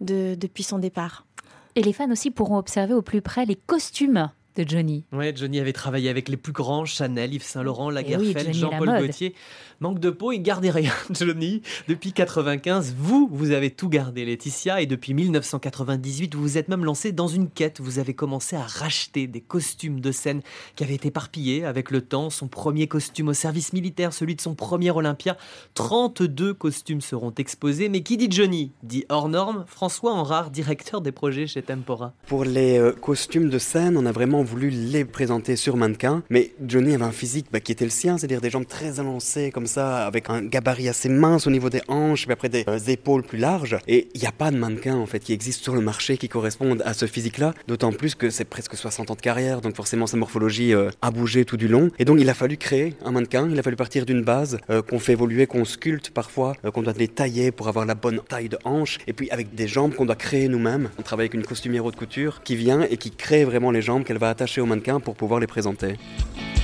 [0.02, 1.28] de, depuis son départ.
[1.76, 5.04] Et les fans aussi pourront observer au plus près les costumes de Johnny.
[5.14, 8.46] Ouais, Johnny avait travaillé avec les plus grands, Chanel, Yves Saint Laurent, Lagerfeld, Eh Johnny
[8.48, 9.00] la Jean-Paul.
[9.00, 9.34] Gaultier.
[9.82, 11.62] Manque de peau, il gardait rien, Johnny.
[11.88, 16.84] Depuis 95, vous, vous avez tout gardé, Laetitia, et depuis 1998, vous vous êtes même
[16.84, 17.80] lancé dans une quête.
[17.80, 20.42] Vous avez commencé à racheter des costumes de scène
[20.76, 22.30] qui avaient été éparpillés avec le temps.
[22.30, 25.38] Son premier costume au service militaire, celui de son premier Olympia.
[25.76, 29.64] 32 costumes seront exposés, mais qui dit Johnny dit hors norme.
[29.68, 32.14] François Henrard, directeur des projets chez Tempora.
[32.28, 36.24] Pour les euh, costumes de scène, on a vraiment voulu les présenter sur mannequin.
[36.30, 39.52] Mais Johnny avait un physique bah, qui était le sien, c'est-à-dire des jambes très élancées
[39.52, 42.80] comme ça, avec un gabarit assez mince au niveau des hanches, puis après des euh,
[42.88, 43.78] épaules plus larges.
[43.88, 46.30] Et il n'y a pas de mannequin en fait qui existe sur le marché qui
[46.30, 47.54] correspondent à ce physique-là.
[47.68, 51.12] D'autant plus que c'est presque 60 ans de carrière, donc forcément sa morphologie euh, a
[51.12, 51.90] bougé tout du long.
[52.00, 53.50] Et donc il a fallu créer un mannequin.
[53.52, 56.94] Il a fallu partir d'une base euh, qu'on fait évoluer, qu'on sculpte parfois, qu'on doit
[56.98, 59.00] les tailler pour avoir la bonne taille de hanche.
[59.08, 60.90] Et puis avec des jambes qu'on doit créer nous-mêmes.
[60.98, 64.04] On travaille avec une costumière haute couture qui vient et qui crée vraiment les jambes
[64.04, 65.98] qu'elle va attacher au mannequin pour pouvoir les présenter.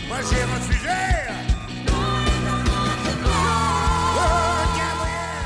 [0.07, 1.14] Moi j'ai refusé.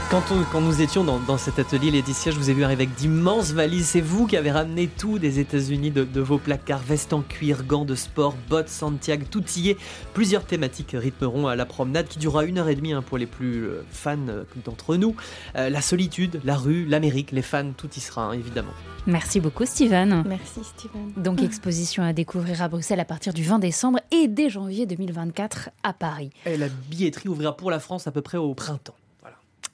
[0.09, 2.85] Quand, on- quand nous étions dans, dans cet atelier, Laetitia, je vous ai vu arriver
[2.85, 3.85] avec d'immenses valises.
[3.89, 7.63] C'est vous qui avez ramené tout des États-Unis, de, de vos placards, vestes en cuir,
[7.63, 9.77] gants de sport, bottes Santiago, tout y est.
[10.15, 13.27] Plusieurs thématiques rythmeront à la promenade qui durera une heure et demie hein, pour les
[13.27, 15.15] plus euh, fans euh, d'entre nous.
[15.55, 18.73] Euh, la solitude, la rue, l'Amérique, les fans, tout y sera hein, évidemment.
[19.05, 20.23] Merci beaucoup, Steven.
[20.27, 21.13] Merci, Steven.
[21.17, 25.69] Donc, exposition à découvrir à Bruxelles à partir du 20 décembre et dès janvier 2024
[25.83, 26.31] à Paris.
[26.47, 28.95] Et la billetterie ouvrira pour la France à peu près au printemps.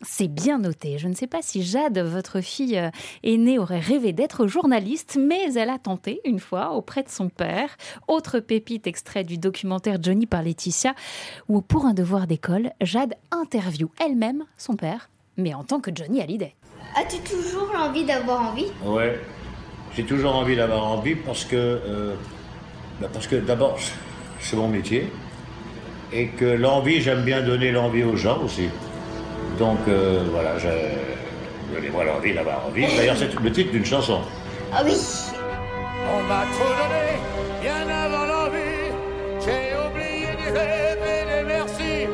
[0.07, 0.97] C'est bien noté.
[0.97, 2.89] Je ne sais pas si Jade, votre fille euh,
[3.23, 7.75] aînée, aurait rêvé d'être journaliste, mais elle a tenté une fois auprès de son père.
[8.07, 10.93] Autre pépite extrait du documentaire Johnny par Laetitia,
[11.49, 16.21] où pour un devoir d'école, Jade interview elle-même son père, mais en tant que Johnny
[16.21, 16.55] Hallyday.
[16.95, 18.67] As-tu toujours l'envie d'avoir envie?
[18.85, 19.19] Ouais,
[19.95, 22.15] j'ai toujours envie d'avoir envie parce que, euh,
[23.01, 23.77] bah parce que d'abord,
[24.39, 25.11] c'est mon métier
[26.13, 28.69] et que l'envie, j'aime bien donner l'envie aux gens aussi.
[29.57, 30.67] Donc euh, voilà, je,
[31.73, 32.85] donnez-moi l'envie d'avoir envie.
[32.97, 34.21] D'ailleurs, c'est le titre d'une chanson.
[34.73, 34.93] Ah oui
[36.13, 37.19] On m'a trop donné,
[37.61, 38.91] bien avant l'envie.
[39.39, 42.07] J'ai oublié de rêver des merci.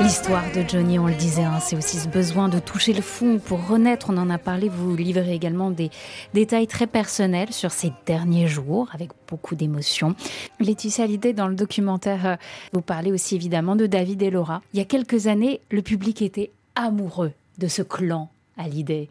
[0.00, 3.38] L'histoire de Johnny, on le disait, hein, c'est aussi ce besoin de toucher le fond
[3.38, 4.10] pour renaître.
[4.10, 5.90] On en a parlé, vous livrez également des
[6.34, 10.14] détails très personnels sur ces derniers jours, avec beaucoup d'émotions.
[10.60, 12.36] Laetitia Hallyday, dans le documentaire, euh,
[12.72, 14.62] vous parlez aussi évidemment de David et Laura.
[14.72, 19.08] Il y a quelques années, le public était amoureux de ce clan Hallyday,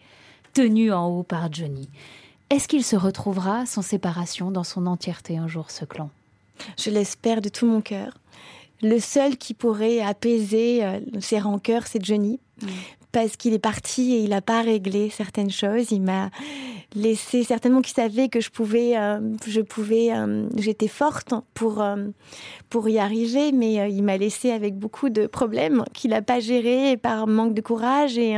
[0.53, 1.89] tenu en haut par Johnny.
[2.49, 6.09] Est-ce qu'il se retrouvera sans séparation dans son entièreté un jour, ce clan?
[6.77, 8.13] Je l'espère de tout mon cœur.
[8.83, 12.39] Le seul qui pourrait apaiser euh, ses rancœurs, c'est Johnny.
[13.11, 15.91] Parce qu'il est parti et il n'a pas réglé certaines choses.
[15.91, 16.29] Il m'a
[16.95, 22.07] laissé certainement qu'il savait que je pouvais, euh, je pouvais, euh, j'étais forte pour euh,
[22.69, 26.97] pour y arriver, mais il m'a laissé avec beaucoup de problèmes qu'il n'a pas géré
[26.97, 28.35] par manque de courage et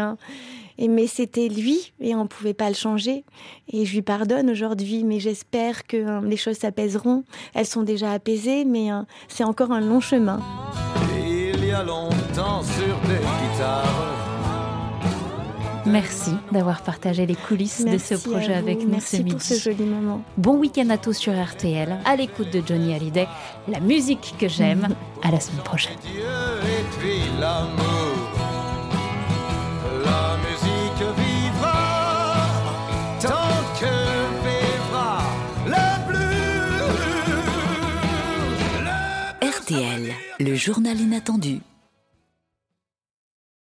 [0.77, 3.23] et mais c'était lui et on pouvait pas le changer.
[3.71, 7.23] Et je lui pardonne aujourd'hui, mais j'espère que les choses s'apaiseront.
[7.53, 8.89] Elles sont déjà apaisées, mais
[9.27, 10.39] c'est encore un long chemin.
[11.25, 14.25] Il y a longtemps sur des guitares.
[15.87, 19.45] Merci d'avoir partagé les coulisses Merci de ce projet avec nous Merci ce pour midi.
[19.45, 20.21] ce joli moment.
[20.35, 23.27] Bon week-end à tous sur RTL, à l'écoute de Johnny Hallyday,
[23.67, 24.87] la musique que j'aime.
[25.21, 25.93] À la semaine prochaine.
[40.39, 41.59] Le journal inattendu.